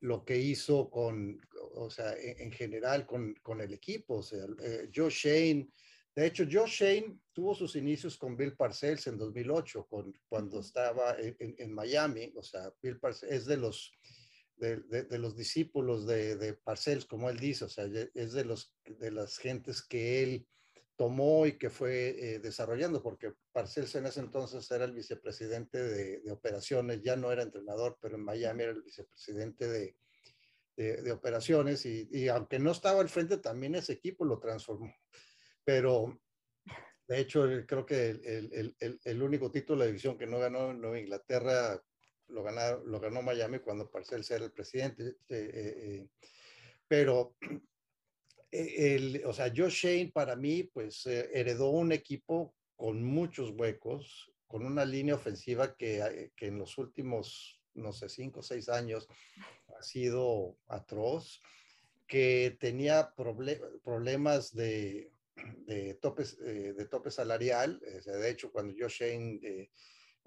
[0.01, 1.39] Lo que hizo con,
[1.75, 5.69] o sea, en, general con, con, el equipo, o sea, eh, Joe Shane,
[6.13, 11.15] de hecho, Joe Shane tuvo sus inicios con Bill Parcells en 2008, con, cuando estaba
[11.17, 13.93] en, en Miami, o sea, Bill Parcells es de los
[14.57, 19.37] de, los discípulos de, Parcells, como él dice, o sea, es de, los, de las
[19.37, 20.47] gentes que él
[20.95, 26.31] tomó y que fue eh, desarrollando, porque Parcells en ese entonces era el vicepresidente de,
[26.31, 29.97] operaciones, ya no era entrenador, pero en Miami era el vicepresidente de,
[30.75, 34.93] de, operaciones y, y, aunque no estaba al frente, también ese equipo lo transformó.
[35.65, 36.19] Pero
[37.07, 40.99] de hecho, creo que el, el, el, único título de división que no ganó Nueva
[40.99, 41.81] Inglaterra
[42.27, 42.43] lo,
[42.85, 45.03] lo ganó Miami cuando Parcells era el presidente.
[45.03, 46.07] Eh, eh, eh,
[46.87, 47.35] pero,
[48.51, 54.65] el, o sea, Josh Shane para mí, pues heredó un equipo con muchos huecos, con
[54.65, 59.07] una línea ofensiva que, que en los últimos, no sé, cinco o seis años
[59.77, 61.41] ha sido atroz,
[62.05, 65.11] que tenía problemas de,
[65.65, 67.79] de, topes, de tope salarial.
[67.79, 69.69] de hecho, cuando Josh Shane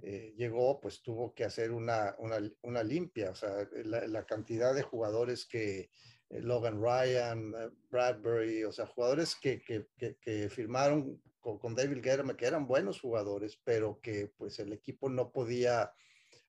[0.03, 4.75] eh, llegó, pues tuvo que hacer una, una, una limpia, o sea, la, la, cantidad
[4.75, 5.91] de jugadores que
[6.29, 9.87] eh, Logan Ryan, eh, Bradbury, o sea, jugadores que, que,
[10.21, 15.33] que, firmaron con, David Guerra, que eran buenos jugadores, pero que pues el equipo no
[15.33, 15.91] podía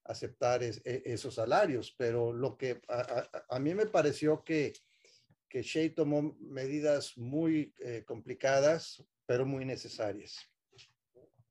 [0.04, 4.74] aceptar e, esos salarios, pero lo que a, a, mí me pareció que,
[5.48, 7.72] que Shea tomó medidas muy
[8.06, 10.50] complicadas, pero muy necesarias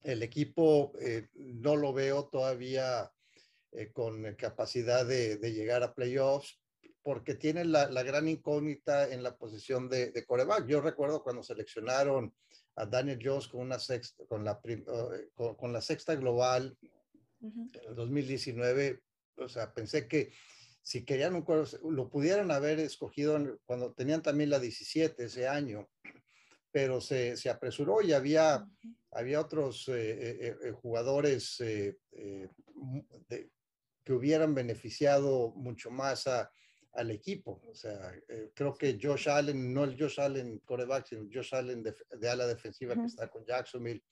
[0.03, 3.11] el equipo eh, no lo veo todavía
[3.71, 6.59] eh, con capacidad de, llegar a playoffs
[7.01, 10.67] porque tiene la, gran incógnita en la posición de, de, coreback.
[10.67, 12.33] Yo recuerdo cuando seleccionaron
[12.77, 16.77] a Daniel Jones con, una sexta, con, la, eh, con, la sexta global
[17.41, 19.01] en el 2019,
[19.37, 20.31] o sea, pensé que
[20.81, 21.45] si querían un
[21.91, 25.89] lo pudieran haber escogido cuando tenían también la 17 ese año,
[26.77, 28.63] pero se, se apresuró y había
[29.09, 31.97] había otros eh, eh, eh, jugadores que
[34.13, 37.63] hubieran beneficiado mucho más al equipo.
[37.67, 38.13] O sea,
[38.53, 42.93] creo que Josh Allen, no el Josh Allen coreback, sino Josh Allen de, ala defensiva
[42.93, 44.03] que está con Jacksonville,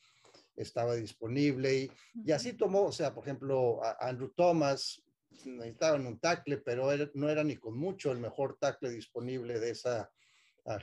[0.55, 1.71] estaba disponible.
[1.71, 1.91] Y,
[2.25, 5.03] y, así tomó, o sea, por ejemplo, Andrew Thomas,
[5.45, 10.11] necesitaban un tackle, pero no era ni con mucho el mejor tackle disponible de esa,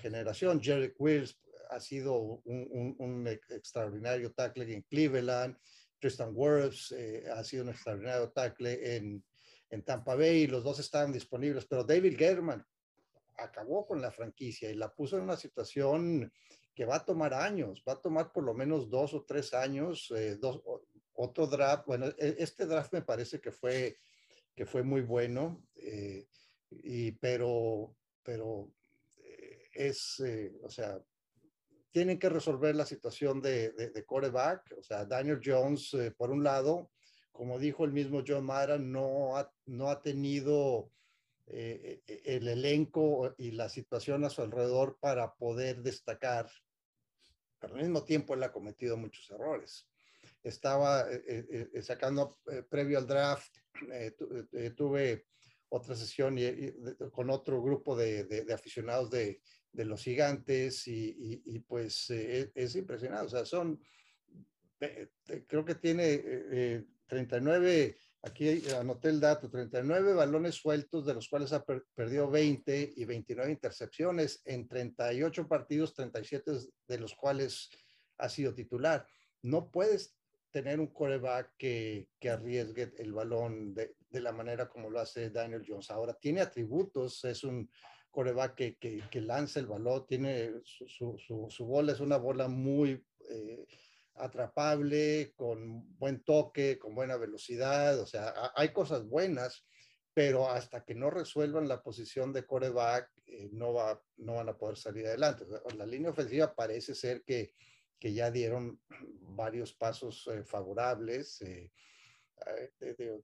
[0.01, 0.63] generación.
[0.63, 1.39] Jerry Wills
[1.71, 5.57] ha sido un, extraordinario tackle en Cleveland.
[5.99, 9.25] Tristan Wirfs eh, ha sido un extraordinario tackle en,
[9.71, 10.47] en Tampa Bay.
[10.47, 12.65] Los dos estaban disponibles, pero David German
[13.39, 16.31] acabó con la franquicia y la puso en una situación
[16.75, 20.11] que va a tomar años, va a tomar por lo menos dos o tres años,
[20.17, 20.63] eh, dos,
[21.15, 21.87] otro draft.
[21.87, 23.99] Bueno, e, este draft me parece que fue,
[24.55, 26.27] que fue muy bueno, eh,
[26.71, 28.73] y, pero, pero
[29.19, 30.23] eh, es,
[30.63, 30.99] o sea,
[31.93, 36.91] tienen que resolver la situación de, de, de o sea, Daniel Jones, por un lado,
[37.33, 40.91] como dijo el mismo John Mara, no ha, no ha tenido
[41.47, 46.49] eh, eh, el elenco y la situación a su alrededor para poder destacar,
[47.59, 49.89] pero al mismo tiempo él ha cometido muchos errores.
[50.43, 53.57] Estaba eh, sacando previo al draft,
[54.77, 55.27] tuve
[55.69, 56.37] otra sesión
[57.13, 59.41] con otro grupo de, aficionados de,
[59.75, 63.27] los gigantes y, pues es, impresionante.
[63.27, 63.81] O sea, son,
[65.47, 71.65] creo que tiene 39 Aquí anoté el dato, 39 balones sueltos, de los cuales ha
[71.65, 76.53] perdido 20 y 29 intercepciones en 38 partidos, 37
[76.87, 77.69] de los cuales
[78.19, 79.05] ha sido titular.
[79.43, 80.15] No puedes
[80.53, 85.65] tener un coreback que, arriesgue el balón de, de, la manera como lo hace Daniel
[85.67, 85.91] Jones.
[85.91, 87.69] Ahora tiene atributos, es un
[88.13, 93.05] coreback que, lanza el balón, tiene su, bola, es una bola muy...
[93.29, 93.67] Eh,
[94.15, 99.65] atrapable, con buen toque, con buena velocidad, o sea, hay cosas buenas,
[100.15, 104.57] pero hasta que no resuelvan la posición de coreback, eh, no, va, no van a
[104.57, 105.47] poder salir adelante.
[105.77, 107.55] la línea ofensiva parece ser que,
[107.99, 108.81] que ya dieron
[109.21, 111.43] varios pasos eh, favorables.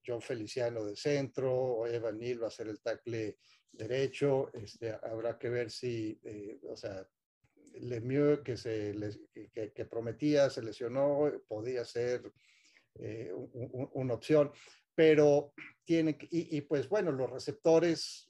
[0.06, 3.36] John Feliciano de centro, Evan Neal va a ser el tackle
[3.72, 6.20] derecho, este, habrá que ver si,
[6.68, 7.06] o sea,
[7.80, 8.94] Lemieux que, se,
[9.52, 12.32] que, que, prometía, se lesionó, podía ser
[12.94, 13.32] eh,
[13.92, 14.50] una opción,
[14.94, 15.52] pero
[15.84, 18.28] tiene, y, y, pues bueno, los receptores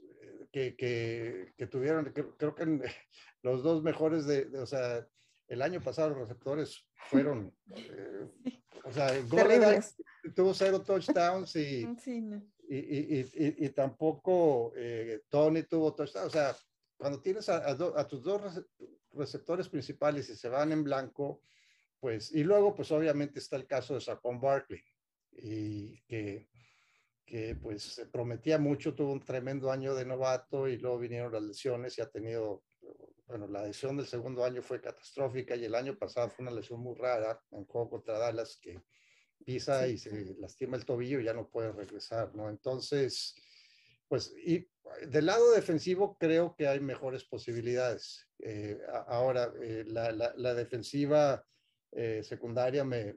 [0.53, 2.65] eh, que, que tuvieron, creo que
[3.43, 5.07] los dos mejores de, o sea,
[5.49, 8.29] el año pasado los receptores fueron, eh,
[8.85, 9.09] o sea,
[10.35, 11.87] tuvo cero touchdowns y,
[12.69, 14.73] y, y, y, tampoco
[15.29, 16.57] Tony tuvo touchdowns, o sea,
[16.99, 18.63] cuando tienes a, a, tus dos
[19.13, 21.43] receptores principales y se van en blanco,
[22.01, 24.83] pues, y luego, pues obviamente está el caso de Saquon Barkley,
[25.33, 26.49] y que,
[27.25, 31.97] que pues prometía mucho, tuvo un tremendo año de novato y luego vinieron las lesiones
[31.99, 32.65] y ha tenido,
[33.27, 36.81] bueno, la lesión del segundo año fue catastrófica y el año pasado fue una lesión
[36.81, 38.83] muy rara en juego contra Dallas que
[39.45, 42.49] pisa y se lastima el tobillo y ya no puede regresar, ¿no?
[42.49, 43.35] Entonces,
[44.09, 44.67] pues, y
[45.07, 48.27] del lado defensivo creo que hay mejores posibilidades.
[48.39, 51.45] Eh, ahora, eh, la, la, defensiva
[51.93, 53.15] eh, secundaria me,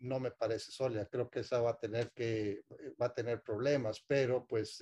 [0.00, 1.06] no me parece sólida.
[1.06, 2.64] Creo que esa va a tener que
[3.00, 4.78] va a tener problemas, pero pues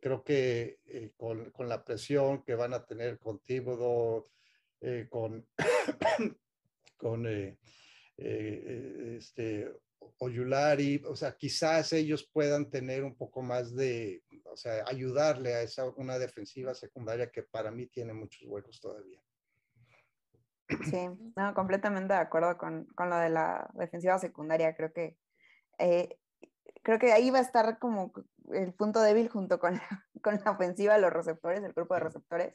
[0.00, 0.78] creo que
[1.16, 4.24] con, con, la presión que van a tener con Tíbodo,
[5.08, 5.46] con
[6.96, 7.26] con
[8.18, 9.72] este
[10.18, 15.62] Oyulari, o sea, quizás ellos puedan tener un poco más de, o sea, ayudarle a
[15.62, 19.20] esa una defensiva secundaria que para mí tiene muchos huecos todavía.
[20.90, 24.74] Sí, no, completamente de acuerdo con, con lo de la defensiva secundaria.
[24.76, 25.16] Creo que
[25.78, 26.18] eh,
[26.82, 28.12] creo que ahí va a estar como
[28.52, 29.80] el punto débil junto con,
[30.22, 32.54] con la ofensiva de los receptores, el grupo de receptores.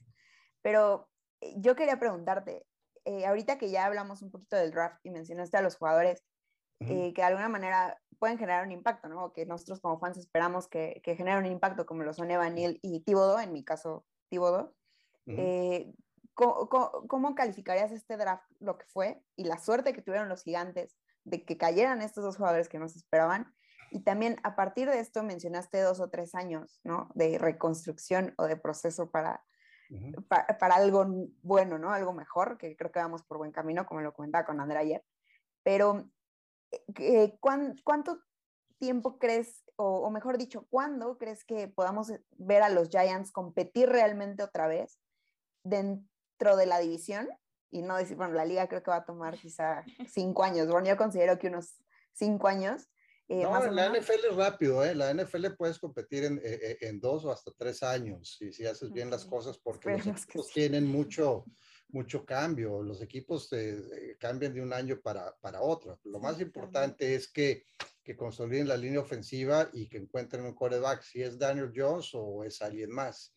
[0.62, 1.10] Pero
[1.42, 2.66] eh, yo quería preguntarte,
[3.06, 6.24] eh, ahorita que ya hablamos un poquito del draft y mencionaste a los jugadores,
[6.80, 9.32] eh, que de alguna manera pueden generar un impacto, ¿no?
[9.34, 13.00] Que nosotros como fans esperamos que, que generen un impacto, como lo son Evan y
[13.02, 14.76] Tibodo, en mi caso Tibodo.
[15.28, 15.94] Eh,
[16.34, 16.68] ¿cómo,
[17.08, 21.46] cómo, calificarías este draft, lo que fue, y la suerte que tuvieron los gigantes de
[21.46, 23.54] que cayeran estos dos jugadores que nos esperaban?
[23.92, 27.10] Y también a partir de esto mencionaste dos o tres años, ¿no?
[27.14, 29.44] De reconstrucción o de proceso para,
[30.28, 31.06] para, algo
[31.42, 31.92] bueno, ¿no?
[31.92, 35.04] Algo mejor, que creo que vamos por buen camino, como lo comentaba con Andrea ayer.
[35.64, 36.10] Pero
[37.00, 38.20] eh, ¿cuánto
[38.78, 44.44] tiempo crees, o, mejor dicho, cuándo crees que podamos ver a los Giants competir realmente
[44.44, 45.00] otra vez
[45.64, 47.30] dentro de la división?
[47.72, 50.68] Y no decir, bueno, la liga creo que va a tomar quizá cinco años.
[50.68, 51.76] Bueno, yo considero que unos
[52.14, 52.88] cinco años.
[53.30, 54.94] Eh, no, la NFL es rápido, ¿eh?
[54.94, 58.92] La NFL puedes competir en, eh, en, dos o hasta tres años si, si haces
[58.92, 61.46] bien las cosas porque los equipos tienen mucho,
[61.90, 63.50] mucho cambio, los equipos
[64.20, 66.00] cambian de un año para, para otro.
[66.04, 67.64] Lo más importante es que,
[68.04, 72.44] que consoliden la línea ofensiva y que encuentren un coreback, si es Daniel Jones o
[72.44, 73.34] es alguien más.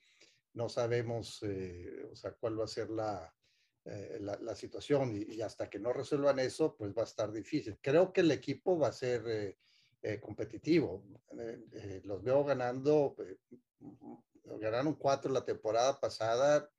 [0.54, 1.42] no sabemos,
[2.10, 3.32] o sea, cuál va a ser la,
[3.84, 7.78] la, situación y, hasta que no resuelvan eso, pues va a estar difícil.
[7.80, 9.56] Creo que el equipo va a ser
[10.20, 11.04] competitivo.
[12.04, 13.16] los veo ganando,
[14.60, 16.70] ganaron cuatro la temporada pasada,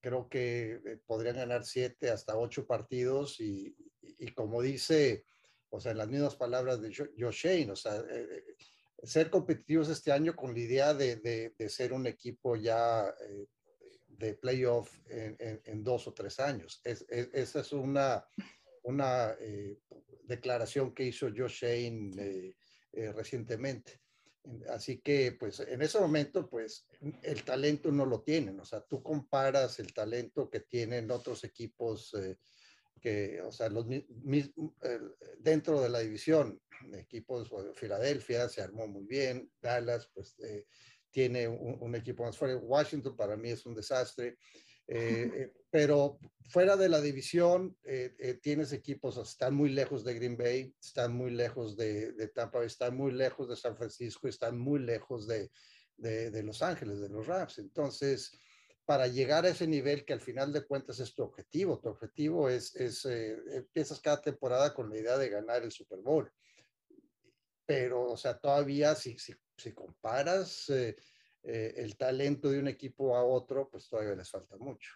[0.00, 5.24] creo que podrían ganar siete hasta ocho partidos y, y como dice
[5.74, 8.44] o sea, en las mismas palabras de Joe Shane, o sea, eh, eh,
[9.02, 13.46] ser competitivos este año con la idea de, de, ser un equipo ya eh,
[14.08, 16.82] de playoff en, en, dos o tres años.
[16.84, 18.22] Es, esa es una,
[18.82, 19.34] una
[20.34, 22.54] declaración que hizo Joe Shane
[23.14, 24.00] recientemente.
[24.68, 26.88] Así que, pues, en ese momento, pues,
[27.22, 28.58] el talento no lo tienen.
[28.60, 32.12] O sea, tú comparas el talento que tienen otros equipos
[33.02, 33.86] que, o sea, los,
[35.38, 36.60] dentro de la división,
[36.94, 40.66] equipos, Filadelfia se armó muy bien, Dallas, pues eh,
[41.10, 44.38] tiene un, equipo más fuerte, Washington para mí es un desastre,
[44.86, 46.20] eh, eh, pero
[46.50, 47.76] fuera de la división
[48.42, 53.10] tienes equipos, están muy lejos de Green Bay, están muy lejos de, Tampa, están muy
[53.10, 55.50] lejos de San Francisco, están muy lejos de,
[56.44, 58.38] Los Ángeles, de los Rams, entonces
[58.84, 61.78] para llegar a ese nivel que al final de cuentas es tu objetivo.
[61.78, 66.00] Tu objetivo es, es eh, empiezas cada temporada con la idea de ganar el Super
[66.00, 66.30] Bowl.
[67.64, 70.96] Pero, o sea, todavía si, si, si comparas eh,
[71.44, 74.90] eh, el talento de un equipo a otro, pues todavía les falta mucho.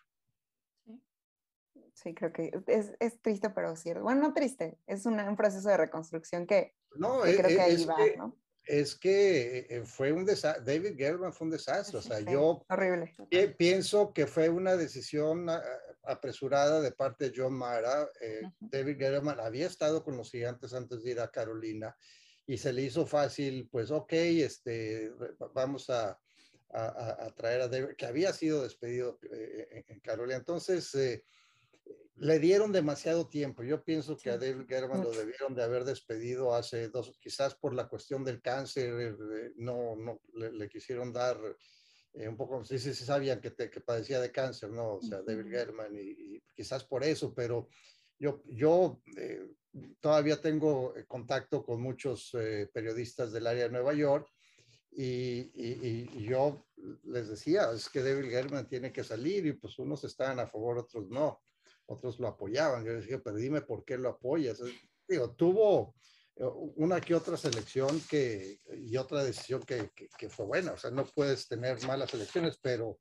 [1.94, 4.02] Sí, creo que es, es triste, pero cierto.
[4.02, 8.36] Bueno, no triste, es un, proceso de reconstrucción que, no, creo que ahí va, ¿no?
[8.66, 13.14] es que eh, fue un desastre, David Gettleman fue un desastre, o sea, yo horrible.
[13.56, 15.62] pienso que fue una decisión ah,
[16.02, 18.08] apresurada de parte de John Mara.
[18.20, 21.96] Eh, David Gettleman había estado con los gigantes antes de ir a Carolina
[22.44, 25.12] y se le hizo fácil, pues, ok, este,
[25.54, 26.18] vamos a,
[26.70, 30.38] a, traer a David, que había sido despedido eh, en, Carolina.
[30.38, 31.22] Entonces,
[32.18, 33.62] le dieron demasiado tiempo.
[33.62, 37.74] Yo pienso que a David German lo debieron de haber despedido hace dos, quizás por
[37.74, 41.38] la cuestión del cáncer, eh, no, no le, quisieron dar
[42.14, 44.94] eh, un poco, sí, sí, sabían que, que, padecía de cáncer, ¿no?
[44.94, 47.68] O sea, David German, y, quizás por eso, pero
[48.18, 49.46] yo, yo eh,
[50.00, 52.34] todavía tengo contacto con muchos
[52.72, 54.26] periodistas del área de Nueva York.
[54.98, 56.66] Y, y, y, yo
[57.04, 60.78] les decía, es que David German tiene que salir y pues unos están a favor,
[60.78, 61.42] otros no
[61.86, 62.84] otros lo apoyaban.
[62.84, 64.60] Yo decía, pero dime por qué lo apoyas.
[65.08, 65.94] Digo, tuvo
[66.36, 66.44] eh,
[66.76, 70.72] una que otra selección que, y otra decisión que, que, fue buena.
[70.72, 72.98] O sea, no puedes tener malas elecciones, pero,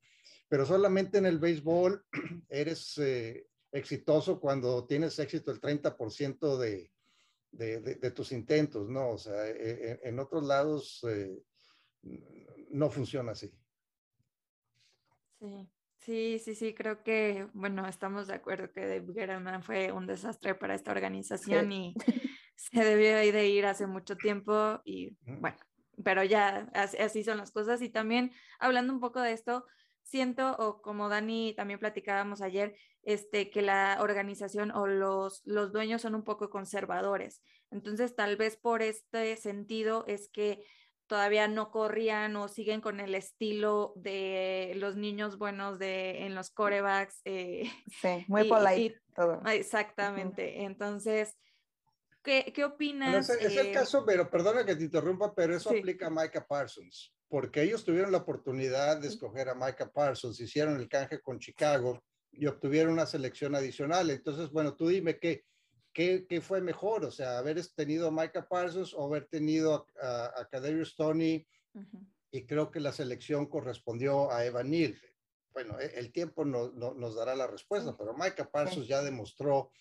[0.48, 2.06] pero solamente en el béisbol
[2.50, 6.92] eres eh, exitoso cuando tienes éxito el 30% de,
[7.52, 9.12] de, de, tus intentos, ¿no?
[9.12, 11.44] O sea, e, e, en, otros lados eh,
[12.70, 13.52] no funciona así.
[15.40, 15.68] Sí.
[16.06, 20.54] Sí, sí, sí, creo que, bueno, estamos de acuerdo que Dave Gettleman fue un desastre
[20.54, 21.96] para esta organización y
[22.56, 25.58] se debió de ir hace mucho tiempo y bueno,
[26.04, 27.82] pero ya así, son las cosas.
[27.82, 29.66] Y también hablando un poco de esto,
[30.04, 36.04] siento, o como Dani también platicábamos ayer, este, que la organización o los, los dueños
[36.04, 37.42] son un poco conservadores.
[37.72, 40.64] Entonces, tal vez por este sentido es que
[41.08, 46.50] todavía no corrían o siguen con el estilo de los niños buenos de, en los
[46.52, 47.22] corebacks.
[47.26, 47.70] Eh,
[48.02, 49.42] sí, muy polite todo.
[49.46, 50.64] Exactamente.
[50.64, 51.38] Entonces,
[52.24, 53.30] ¿qué, qué opinas?
[53.30, 53.72] es, el eh?
[53.72, 58.12] caso, pero perdona que te interrumpa, pero eso aplica a Micah Parsons, porque ellos tuvieron
[58.12, 63.06] la oportunidad de escoger a Micah Parsons, hicieron el canje con Chicago y obtuvieron una
[63.06, 64.10] selección adicional.
[64.10, 65.46] Entonces, bueno, tú dime qué
[65.96, 67.06] ¿qué, fue mejor?
[67.06, 71.48] O sea, haber tenido a Micah Parsons o haber tenido a, a, Stoney.
[72.32, 75.00] Y creo que la selección correspondió a Evan Neal.
[75.54, 79.72] Bueno, e, el tiempo no, nos dará la respuesta, pero Micah Parsons ya demostró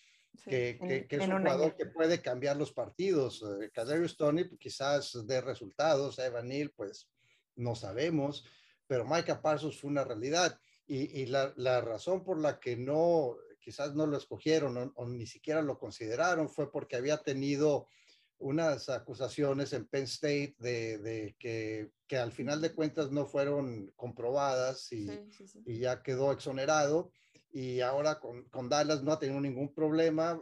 [0.48, 3.42] que, que, es un jugador que puede cambiar los partidos.
[3.42, 7.10] Uh, Stoney pues, quizás dé resultados, Evan Neal pues
[7.56, 8.44] no sabemos,
[8.86, 10.58] pero Micah Parsons fue una realidad.
[10.86, 15.26] Y, y la, la, razón por la que no quizás no lo escogieron o, ni
[15.26, 17.88] siquiera lo consideraron fue porque había tenido
[18.38, 24.92] unas acusaciones en Penn State de, que, que, al final de cuentas no fueron comprobadas
[24.92, 25.08] y,
[25.64, 27.10] y ya quedó exonerado.
[27.52, 30.38] Y ahora con, con, Dallas no ha tenido ningún problema,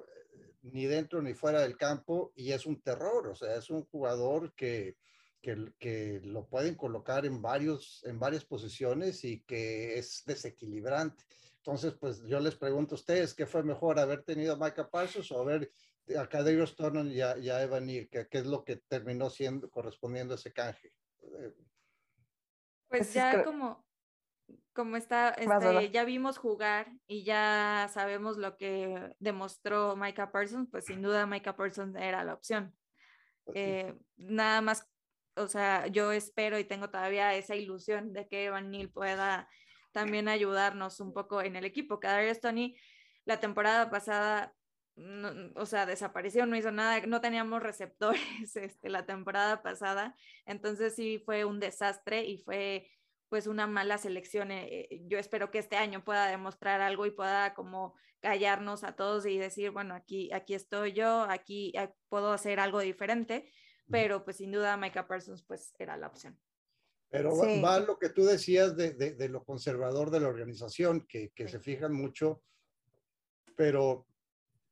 [0.62, 4.54] ni dentro ni fuera del campo, y es un terror, o sea, es un jugador
[4.54, 4.96] que,
[5.40, 11.22] que, que, lo pueden colocar en, varios, en varias posiciones y que es desequilibrante.
[11.64, 15.30] Entonces, pues yo les pregunto a ustedes, ¿qué fue mejor, haber tenido a Micah Parsons
[15.30, 15.70] o haber
[16.18, 18.08] a Cadero Stornon y a, Evan Neal?
[18.08, 20.92] ¿Qué, es lo que terminó siendo, correspondiendo a ese canje?
[22.88, 23.86] Pues ya como,
[24.72, 30.86] como está, este, ya vimos jugar y ya sabemos lo que demostró Micah Parsons, pues
[30.86, 32.76] sin duda Micah Parsons era la opción.
[33.44, 34.84] Pues eh, nada más,
[35.36, 39.48] o sea, yo espero y tengo todavía esa ilusión de que Evan Neal pueda
[39.92, 42.00] también ayudarnos un poco en el equipo.
[42.00, 42.76] Cada Tony
[43.24, 44.54] la temporada pasada,
[45.54, 48.20] o sea, desapareció, no hizo nada, no teníamos receptores
[48.56, 52.90] este, la temporada pasada, entonces sí fue un desastre y fue
[53.28, 54.50] pues una mala selección.
[54.50, 58.94] Eh, eh, yo espero que este año pueda demostrar algo y pueda como callarnos a
[58.94, 61.72] todos y decir, bueno, aquí, aquí estoy yo, aquí
[62.08, 63.50] puedo hacer algo diferente,
[63.90, 66.38] pero pues sin duda Micah Parsons pues era la opción.
[67.12, 71.46] Pero va lo que tú decías de, de, lo conservador de la organización, que, que
[71.46, 72.42] se fijan mucho,
[73.54, 74.06] pero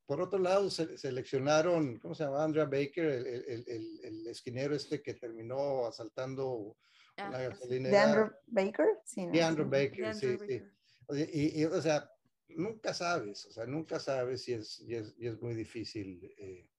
[0.07, 2.43] por otro lado se, seleccionaron, ¿cómo se llama?
[2.43, 6.77] Andrea Baker, el, el, el, el esquinero este que terminó asaltando
[7.21, 8.87] Ah, ¿De Andrew Baker?
[9.05, 10.63] Sí, de Andrew Baker, sí, sí.
[11.11, 12.11] Y, y, o sea,
[12.49, 16.71] nunca sabes, o sea, nunca sabes y es, y es, y es muy difícil eh,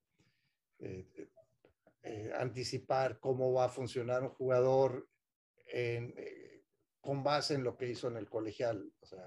[0.80, 1.30] eh,
[2.03, 5.07] eh, anticipar cómo va a funcionar un jugador
[5.72, 6.13] en,
[6.99, 8.91] con base en lo que hizo en el colegial.
[8.99, 9.26] O sea,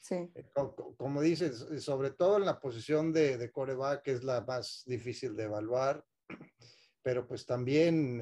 [0.00, 0.32] sí.
[0.54, 4.84] como, como, dices, sobre todo en la posición de, de coreback, que es la más
[4.86, 6.04] difícil de evaluar,
[7.02, 8.20] pero pues también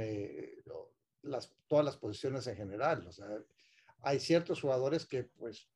[1.23, 3.07] las, todas las posiciones en general.
[3.07, 3.27] O sea,
[4.03, 5.69] hay ciertos jugadores que pues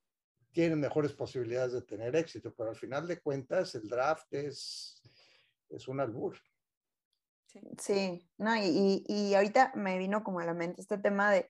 [0.53, 5.03] tienen mejores posibilidades de tener éxito, pero al final de cuentas el draft es,
[5.69, 6.39] es un albur.
[7.79, 11.49] Sí, no, y, y, ahorita me vino como a la mente este tema de,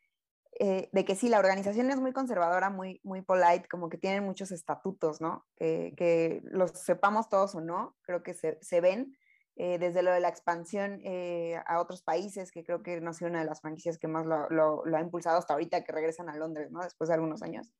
[0.61, 4.24] eh, de que sí, la organización es muy conservadora, muy, muy polite, como que tienen
[4.24, 5.44] muchos estatutos, ¿no?
[5.57, 9.16] Que, que los sepamos todos o no, creo que se, se ven,
[9.57, 13.14] eh, desde lo de la expansión eh, a otros países, que creo que no ha
[13.14, 16.28] sido una de las franquicias que más lo, lo, ha impulsado hasta ahorita, que regresan
[16.28, 16.82] a Londres, ¿no?
[16.82, 17.72] Después de algunos años.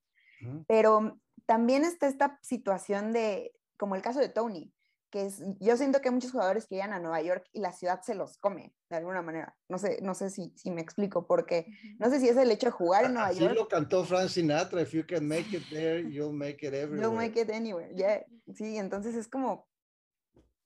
[0.67, 4.74] Pero también está esta situación de, como el caso de Tony,
[5.15, 7.71] que es, yo siento que hay muchos jugadores que llegan a Nueva York y la
[7.71, 9.57] ciudad se los come, de alguna manera.
[9.69, 11.69] No sé, no sé si, si me explico, porque
[12.01, 13.53] no sé si es el hecho de jugar en Nueva York.
[13.53, 17.01] Así lo cantó Frank Sinatra, if you can make it there, you'll make it everywhere.
[17.01, 18.27] You'll make it anywhere, yeah.
[18.57, 19.69] Sí, entonces es como,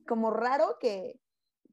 [0.07, 1.21] como raro que,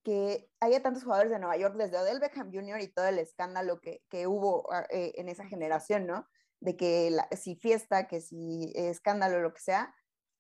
[0.04, 2.82] que haya tantos jugadores de Nueva York desde Odell Beckham Jr.
[2.82, 6.28] y todo el escándalo que, que hubo ah, eh, en esa generación, ¿no?
[6.60, 9.96] De que si fiesta, que si escándalo, lo que sea.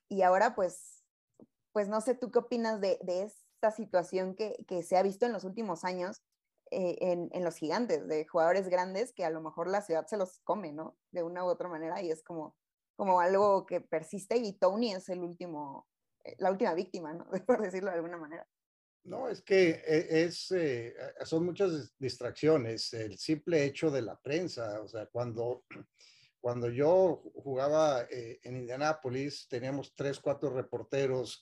[0.09, 0.94] Y ahora, pues,
[1.75, 5.25] pues no sé, ¿tú qué opinas de, de esta situación que, que, se ha visto
[5.25, 6.21] en los últimos años
[6.71, 10.15] eh, en, en, los gigantes, de jugadores grandes que a lo mejor la ciudad se
[10.15, 10.97] los come, ¿no?
[11.11, 12.55] De una u otra manera y es como,
[12.95, 15.85] como algo que persiste y Tony es el último
[16.23, 17.27] eh, la última víctima, ¿no?
[17.45, 18.47] Por decirlo de alguna manera.
[19.03, 20.95] No, es que e, es, eh,
[21.25, 22.93] son muchas distracciones.
[22.93, 25.65] El simple hecho de la prensa, o sea, cuando,
[26.45, 31.41] cuando yo jugaba eh, en Indianápolis, teníamos tres, cuatro reporteros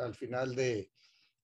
[0.00, 0.90] al final de,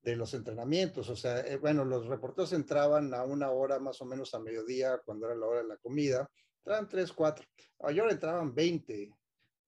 [0.03, 1.09] de, los entrenamientos.
[1.09, 5.27] O sea, bueno, los reporteros entraban a una hora más o menos a mediodía, cuando
[5.27, 6.29] era la hora de la comida.
[6.65, 7.47] Entraban tres, cuatro.
[7.79, 9.15] Ahora entraban 20,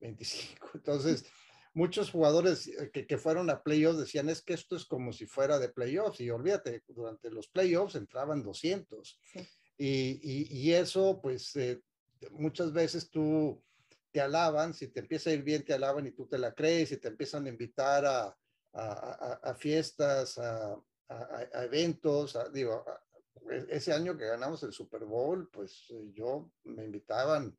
[0.01, 0.71] 25.
[0.75, 1.25] Entonces
[1.75, 5.27] muchos jugadores eh, que, que, fueron a playoffs decían es que esto es como si
[5.27, 9.21] fuera de playoffs y olvídate, durante los playoffs entraban 200
[9.79, 11.81] y, y, eso pues eh,
[12.31, 13.63] muchas veces tú
[14.13, 16.93] te alaban, si te empieza a ir bien te alaban y tú te la crees
[16.93, 18.37] y te empiezan a invitar a,
[18.75, 20.79] a, fiestas, a,
[21.65, 22.85] eventos, digo,
[23.51, 27.57] e, ese año que ganamos el Super Bowl, pues eh, yo me invitaban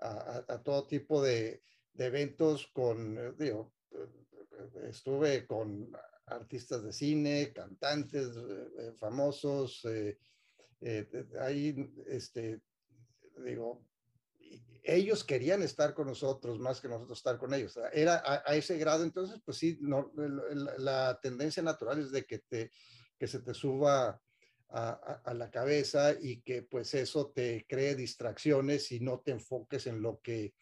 [0.00, 5.90] a, todo tipo de, de eventos con, eh, digo, eh, estuve con
[6.26, 8.30] artistas de cine, cantantes
[8.96, 9.86] famosos,
[11.40, 12.62] ahí, este,
[13.44, 13.84] digo,
[14.82, 17.78] ellos querían estar con nosotros más que nosotros estar con ellos.
[17.92, 20.12] Era a, ese grado, entonces, pues sí, no,
[20.78, 22.70] la, tendencia natural es de que, te,
[23.18, 24.20] que se te suba
[24.68, 24.90] a,
[25.24, 30.02] a, la cabeza y que pues eso te cree distracciones y no te enfoques en
[30.02, 30.54] lo que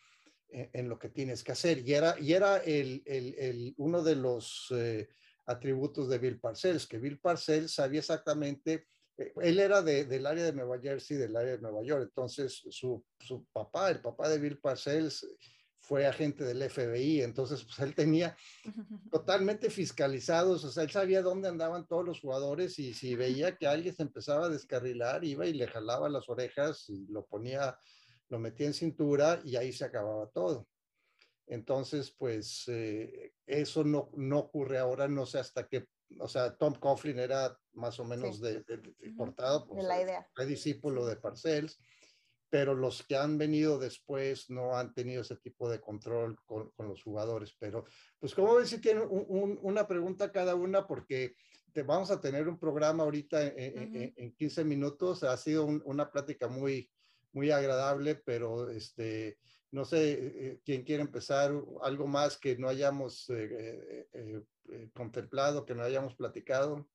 [0.53, 1.79] en, lo que tienes que hacer.
[1.79, 5.09] Y era, y era el, el, el uno de los eh,
[5.47, 8.85] atributos de Bill Parcells, que Bill Parcells sabía exactamente, eh,
[9.17, 13.05] él era de, del área de Nueva Jersey, del área de Nueva York, entonces su,
[13.19, 15.27] su papá, el papá de Bill Parcells,
[15.83, 18.37] fue agente del FBI, entonces pues él tenía
[19.11, 23.67] totalmente fiscalizados, o sea, él sabía dónde andaban todos los jugadores y si veía que
[23.67, 27.77] alguien se empezaba a descarrilar, iba y le jalaba las orejas y lo ponía
[28.29, 30.67] lo metía en cintura y ahí se acababa todo.
[31.47, 35.87] Entonces, pues eh, eso no, no ocurre ahora, no sé hasta qué,
[36.19, 40.27] o sea, Tom Coughlin era más o menos de, de, cortado, pues, la idea.
[40.35, 41.81] fue discípulo de Parcells,
[42.53, 47.03] pero los que han venido después no han tenido ese tipo de control con, los
[47.03, 47.57] jugadores.
[47.59, 47.87] Pero,
[48.21, 50.87] pues, como ves si tienen una pregunta cada una?
[50.87, 51.35] Porque
[51.73, 55.23] te vamos a tener un programa ahorita en, 15 minutos.
[55.23, 56.91] Ha sido una plática muy,
[57.33, 59.39] muy agradable, pero este,
[59.71, 61.53] no sé eh, quién quiere empezar,
[61.83, 66.87] algo más que no hayamos eh, eh, contemplado, que no hayamos platicado.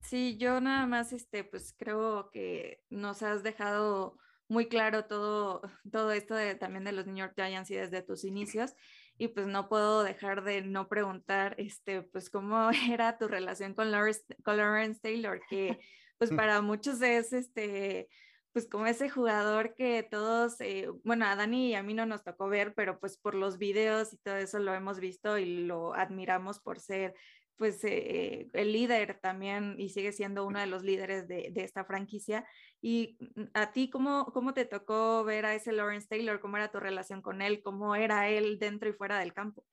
[0.00, 6.12] Sí, yo nada más, este, pues creo que nos has dejado muy claro todo, todo
[6.12, 8.74] esto de, también de los New York Giants y desde tus inicios.
[9.16, 13.90] Y pues no puedo dejar de no preguntar, este, pues cómo era tu relación con
[13.90, 15.78] Lawrence, con Lawrence Taylor, que
[16.18, 18.08] pues para muchos es, este,
[18.52, 22.22] pues como ese jugador que todos, eh, bueno, a Dani y a mí no nos
[22.22, 25.94] tocó ver, pero pues por los videos y todo eso lo hemos visto y lo
[25.94, 27.14] admiramos por ser
[27.56, 32.46] pues eh, el líder también y sigue siendo uno de los líderes de, esta franquicia.
[32.80, 36.40] ¿Y mm, a ti cómo, cómo te tocó ver a ese Lawrence Taylor?
[36.40, 37.62] ¿Cómo era tu relación con él?
[37.62, 39.64] ¿Cómo era él dentro y fuera del campo?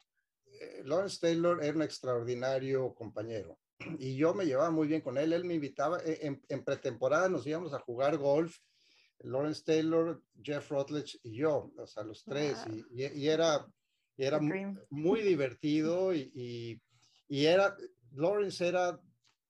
[0.45, 3.57] Eh, Lawrence Taylor era un extraordinario compañero
[3.99, 5.33] y yo me llevaba muy bien con él.
[5.33, 8.57] Él me invitaba, en, en pretemporada nos íbamos a jugar golf
[9.23, 12.57] Lawrence Taylor, Jeff Rutledge y yo, o sea, los tres,
[12.91, 13.65] y, era,
[14.17, 14.39] era
[14.89, 16.81] muy divertido y, y,
[17.45, 17.75] era,
[18.13, 18.99] Lawrence era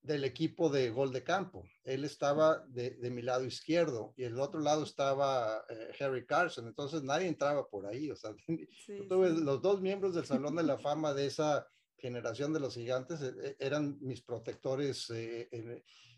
[0.01, 4.39] del equipo de gol de campo, él estaba de, de mi lado izquierdo y el
[4.39, 8.35] otro lado estaba eh, Harry Carson, entonces nadie entraba por ahí, o sea,
[9.09, 11.67] tuve los dos miembros del Salón de la Fama de esa
[11.97, 15.11] generación de los gigantes eh, eh, eran mis protectores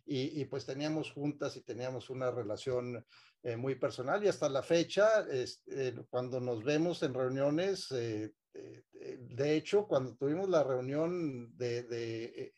[0.05, 3.05] y, pues teníamos juntas y teníamos una relación
[3.41, 4.23] eh, muy personal.
[4.23, 5.25] Y hasta la fecha,
[6.09, 12.53] cuando nos vemos en reuniones, eh, eh, de hecho, cuando tuvimos la reunión de, de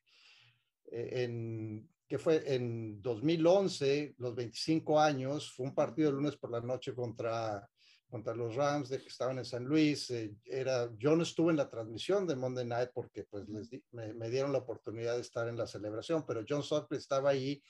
[0.92, 6.62] en, que fue en 2011, los 25 años, fue un partido el lunes por la
[6.62, 7.68] noche contra,
[8.08, 10.14] contra los Rams de que estaban en San Luis.
[10.46, 14.52] era, yo no estuve en la transmisión de Monday Night porque pues les me, dieron
[14.52, 17.62] la oportunidad de estar en la celebración, pero John Sutcliffe estaba ahí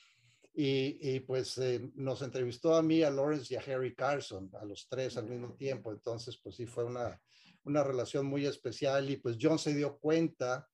[0.58, 4.88] y, pues eh, nos entrevistó a mí, a Lawrence y a Harry Carson, a los
[4.88, 5.92] tres al mismo tiempo.
[5.92, 7.20] Entonces, pues sí, fue una,
[7.66, 10.68] una relación muy especial y pues John se dio cuenta.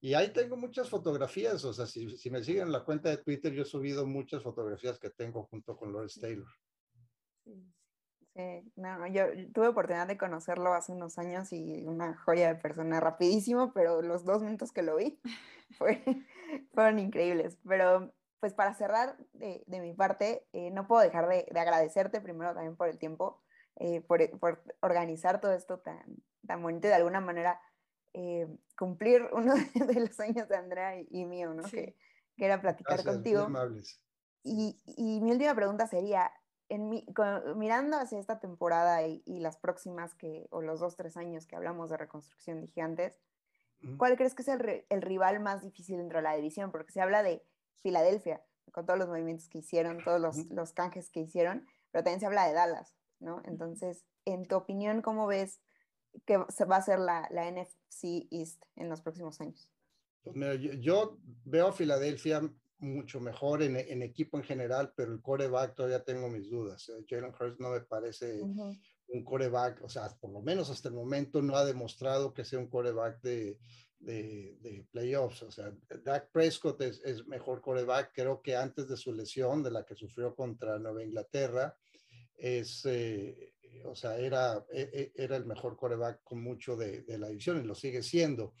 [0.00, 3.18] Y ahí tengo muchas fotografías, o sea, si, si me siguen en la cuenta de
[3.18, 6.48] Twitter, yo he subido muchas fotografías que tengo junto con Lawrence Taylor.
[8.36, 9.24] Sí, no, no, yo
[9.54, 14.26] tuve oportunidad de conocerlo hace unos años y una joya de persona, rapidísimo, pero los
[14.26, 15.18] dos minutos que lo vi
[15.78, 16.04] fue,
[16.74, 17.56] fueron increíbles.
[17.66, 22.76] Pero pues para cerrar de, mi parte, eh, no puedo dejar de, agradecerte primero también
[22.76, 23.42] por el tiempo,
[23.76, 24.20] eh, por,
[24.80, 26.04] organizar todo esto tan,
[26.46, 27.60] tan bonito y de alguna manera
[28.12, 31.62] eh, cumplir uno de los sueños de Andrea y, mío, ¿no?
[31.64, 31.96] Que,
[32.38, 33.48] era platicar contigo.
[34.42, 36.30] Y, y, mi última pregunta sería,
[36.68, 36.90] en
[37.56, 41.90] mirando hacia esta temporada y, las próximas que, o los dos, tres años que hablamos
[41.90, 43.18] de reconstrucción de gigantes,
[43.98, 46.70] ¿cuál crees que es el, el rival más difícil dentro de la división?
[46.70, 47.44] Porque se habla de
[47.82, 48.42] Filadelfia,
[48.72, 52.26] con todos los movimientos que hicieron, todos los, los, canjes que hicieron, pero también se
[52.26, 53.42] habla de Dallas, ¿no?
[53.44, 55.60] Entonces, en tu opinión, ¿cómo ves
[56.24, 59.70] que se va a ser la, la NFC East en los próximos años?
[60.22, 62.42] Pues mira, yo, veo a Filadelfia
[62.78, 66.88] mucho mejor en, en, equipo en general, pero el coreback todavía tengo mis dudas.
[66.88, 70.94] Eh, Jalen Hurts no me parece un coreback, o sea, por lo menos hasta el
[70.94, 73.58] momento no ha demostrado que sea un coreback de,
[74.00, 75.42] de, playoffs.
[75.42, 75.72] O sea,
[76.04, 78.12] Dak Prescott es, mejor coreback.
[78.14, 81.76] Creo que antes de su lesión, de la que sufrió contra Nueva Inglaterra,
[82.36, 87.28] es, eh, o sea, era, e, e, era el mejor coreback con mucho de, la
[87.28, 88.54] división y lo sigue siendo.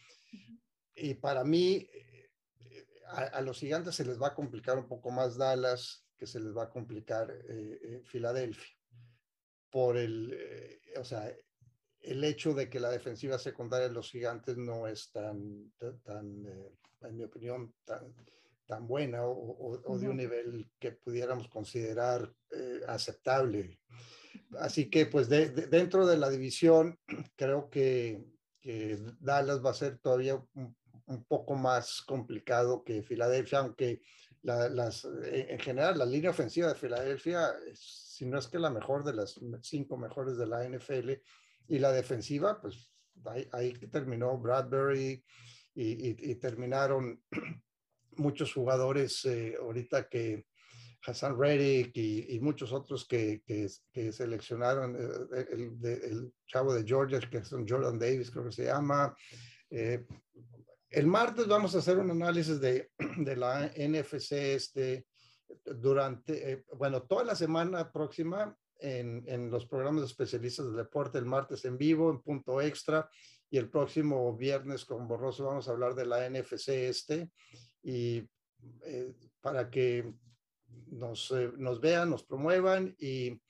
[0.94, 2.30] Y para mí, eh,
[3.08, 6.56] a, los gigantes se les va a complicar un poco más Dallas que se les
[6.56, 8.74] va a complicar eh, Filadelfia.
[9.70, 11.30] Por el, o sea,
[12.06, 15.72] el hecho de que la defensiva secundaria de los gigantes no es tan,
[16.04, 16.72] tan eh,
[17.02, 18.14] en mi opinión, tan,
[18.66, 23.80] tan buena o, de un nivel que pudiéramos considerar eh, aceptable.
[24.58, 26.98] Así que, pues, dentro de la división,
[27.36, 28.24] creo que,
[29.20, 34.02] Dallas va a ser todavía un, poco más complicado que Filadelfia, aunque
[34.42, 39.14] las, en general la línea ofensiva de Filadelfia, si no es que la mejor de
[39.14, 41.12] las cinco mejores de la NFL,
[41.68, 42.92] y la defensiva, pues
[43.52, 45.24] ahí, terminó Bradbury
[45.74, 47.22] y, terminaron
[48.18, 50.46] muchos jugadores eh, ahorita que
[51.06, 57.50] Hassan Reddick y, muchos otros que, que, seleccionaron, eh, el, chavo de Georgia, que es
[57.50, 59.14] Jordan Davis, creo que se llama.
[59.70, 60.04] Eh,
[60.90, 65.06] el martes vamos a hacer un análisis de, de la NFC este,
[65.64, 71.24] durante, bueno, toda la semana próxima en, en, los programas de especialistas del deporte, el
[71.24, 73.08] martes en vivo, en punto extra,
[73.50, 77.30] y el próximo viernes con Borroso vamos a hablar de la NFC este,
[77.86, 78.28] y
[79.40, 80.12] para que
[80.88, 83.40] nos, nos vean, nos promuevan y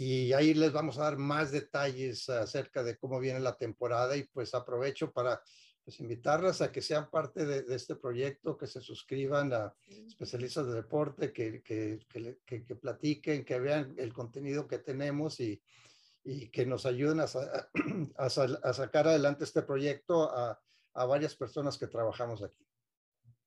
[0.00, 4.22] y ahí les vamos a dar más detalles acerca de cómo viene la temporada y
[4.28, 5.42] pues aprovecho para
[5.82, 9.74] pues, invitarlas a que sean parte de, este proyecto, que se suscriban a
[10.06, 11.98] especialistas de deporte, que, que,
[12.46, 15.60] que, que platiquen, que vean el contenido que tenemos y,
[16.22, 17.24] y que nos ayuden a,
[18.18, 20.60] a, a, sacar adelante este proyecto a,
[20.94, 22.67] a varias personas que trabajamos aquí.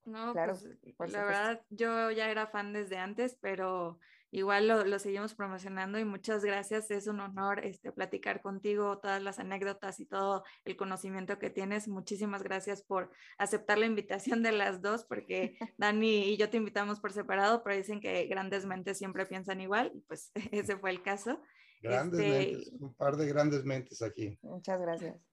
[0.05, 0.57] No, claro,
[0.97, 3.99] pues, la verdad, yo ya era fan desde antes, pero
[4.31, 6.89] igual lo, seguimos promocionando y muchas gracias.
[6.89, 11.87] Es un honor este, platicar contigo, todas las anécdotas y todo el conocimiento que tienes.
[11.87, 16.99] Muchísimas gracias por aceptar la invitación de las dos, porque Dani y yo te invitamos
[16.99, 21.03] por separado, pero dicen que grandes mentes siempre piensan igual, y pues ese fue el
[21.03, 21.41] caso.
[21.81, 24.37] Grandes este, mentes, un par de grandes mentes aquí.
[24.41, 25.30] Muchas gracias.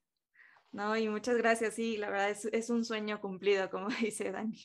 [0.72, 4.58] No, y muchas gracias, sí, la verdad es, es un sueño cumplido, como dice Dani.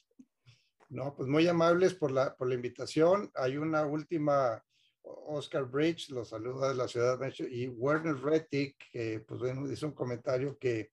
[0.94, 3.32] No, pues muy amables por la, por la invitación.
[3.34, 4.64] Hay una última,
[5.02, 9.72] Oscar Bridge, los saluda de la ciudad de México, y Werner Rettig, que pues bueno,
[9.72, 10.92] hizo un comentario que,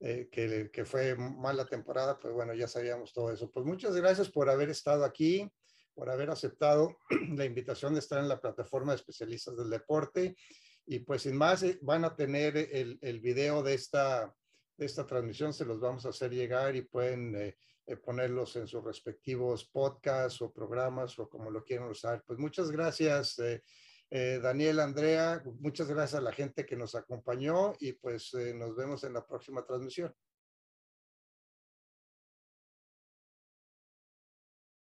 [0.00, 3.48] eh, que, que, fue mala temporada, pues bueno, ya sabíamos todo eso.
[3.50, 5.48] Pues muchas gracias por haber estado aquí,
[5.94, 6.96] por haber aceptado
[7.36, 10.36] la invitación de estar en la plataforma de especialistas del deporte.
[10.84, 14.34] Y pues sin más, eh, van a tener el, el video de esta,
[14.78, 17.34] de esta transmisión, se los vamos a hacer llegar y pueden...
[17.36, 17.56] Eh,
[17.90, 22.22] eh, ponerlos en sus respectivos podcasts o programas o como lo quieran usar.
[22.26, 27.94] Pues muchas gracias, eh, Daniel, Andrea, muchas gracias a la gente que nos acompañó y
[27.94, 30.14] pues nos vemos en la próxima transmisión.